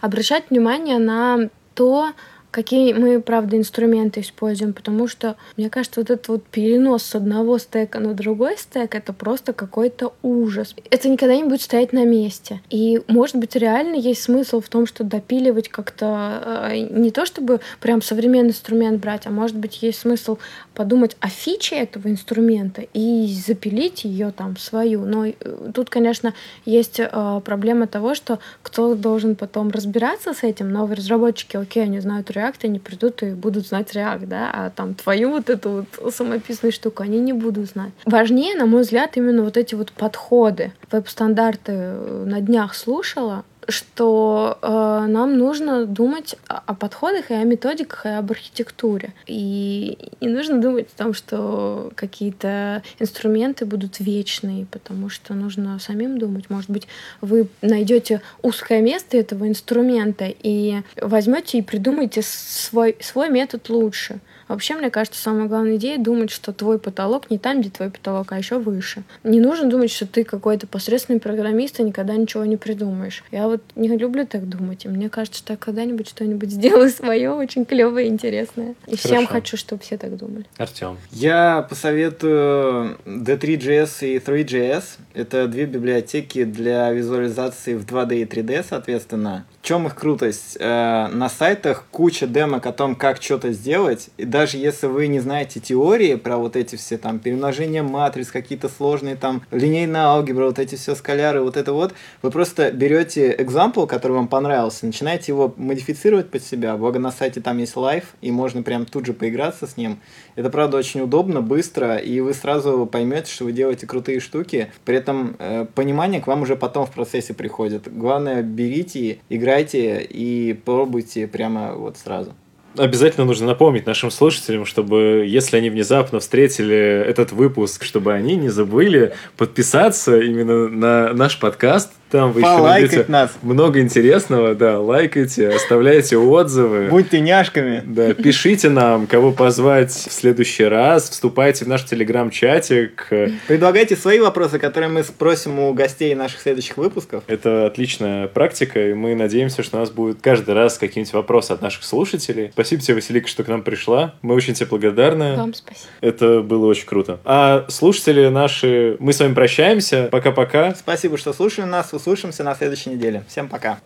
[0.00, 2.12] обращать внимание на то,
[2.54, 7.58] какие мы, правда, инструменты используем, потому что, мне кажется, вот этот вот перенос с одного
[7.58, 10.76] стека на другой стек— это просто какой-то ужас.
[10.88, 12.60] Это никогда не будет стоять на месте.
[12.70, 17.58] И, может быть, реально есть смысл в том, что допиливать как-то э, не то, чтобы
[17.80, 20.38] прям современный инструмент брать, а может быть, есть смысл
[20.74, 25.04] подумать о фиче этого инструмента и запилить ее там свою.
[25.04, 25.32] Но э,
[25.74, 30.70] тут, конечно, есть э, проблема того, что кто должен потом разбираться с этим.
[30.70, 34.94] Новые разработчики, окей, они знают React, они придут и будут знать React, да, а там
[34.94, 37.92] твою вот эту вот самописную штуку они не будут знать.
[38.04, 40.72] Важнее, на мой взгляд, именно вот эти вот подходы.
[40.90, 48.06] Веб-стандарты э, на днях слушала, что э, нам нужно думать о, подходах и о методиках,
[48.06, 49.12] и об архитектуре.
[49.26, 56.18] И не нужно думать о том, что какие-то инструменты будут вечные, потому что нужно самим
[56.18, 56.50] думать.
[56.50, 56.88] Может быть,
[57.20, 64.20] вы найдете узкое место этого инструмента и возьмете и придумаете свой, свой метод лучше.
[64.48, 68.32] Вообще, мне кажется, самая главная идея думать, что твой потолок не там, где твой потолок,
[68.32, 69.02] а еще выше.
[69.22, 73.24] Не нужно думать, что ты какой-то посредственный программист и никогда ничего не придумаешь.
[73.30, 74.84] Я вот не люблю так думать.
[74.84, 78.74] И мне кажется, что я когда-нибудь что-нибудь сделаю свое, очень клевое и интересное.
[78.86, 79.32] И всем Хорошо.
[79.32, 80.44] хочу, чтобы все так думали.
[80.56, 80.98] Артем.
[81.10, 84.84] Я посоветую D3.js и Three.js.
[85.14, 89.46] Это две библиотеки для визуализации в 2D и 3D, соответственно.
[89.64, 90.58] Чем их крутость?
[90.60, 94.10] Э, На сайтах куча демок о том, как что-то сделать.
[94.18, 98.68] И даже если вы не знаете теории про вот эти все там перемножения матриц, какие-то
[98.68, 103.86] сложные там линейная алгебра, вот эти все скаляры, вот это вот, вы просто берете example,
[103.86, 106.76] который вам понравился, начинаете его модифицировать под себя.
[106.76, 109.98] Благо на сайте там есть live, и можно прям тут же поиграться с ним.
[110.36, 114.70] Это, правда, очень удобно, быстро, и вы сразу поймете, что вы делаете крутые штуки.
[114.84, 117.90] При этом э, понимание к вам уже потом в процессе приходит.
[117.90, 122.32] Главное, берите, играйте и пробуйте прямо вот сразу.
[122.76, 128.48] Обязательно нужно напомнить нашим слушателям, чтобы, если они внезапно встретили этот выпуск, чтобы они не
[128.48, 133.32] забыли подписаться именно на наш подкаст Там вы еще найдете нас.
[133.42, 134.54] много интересного.
[134.54, 136.86] Да, лайкайте, оставляйте отзывы.
[136.88, 137.82] Будьте няшками.
[137.84, 141.10] Да, пишите нам, кого позвать в следующий раз.
[141.10, 143.08] Вступайте в наш телеграм-чатик.
[143.48, 147.24] Предлагайте свои вопросы, которые мы спросим у гостей наших следующих выпусков.
[147.26, 151.62] Это отличная практика, и мы надеемся, что у нас будет каждый раз какие-нибудь вопросы от
[151.62, 152.50] наших слушателей.
[152.52, 154.14] Спасибо тебе, Василика, что к нам пришла.
[154.22, 155.34] Мы очень тебе благодарны.
[155.34, 155.88] Вам спасибо.
[156.00, 157.18] Это было очень круто.
[157.24, 160.08] А слушатели наши, мы с вами прощаемся.
[160.12, 160.76] Пока-пока.
[160.76, 161.92] Спасибо, что слушали нас.
[162.04, 163.24] Услышимся на следующей неделе.
[163.28, 163.78] Всем пока.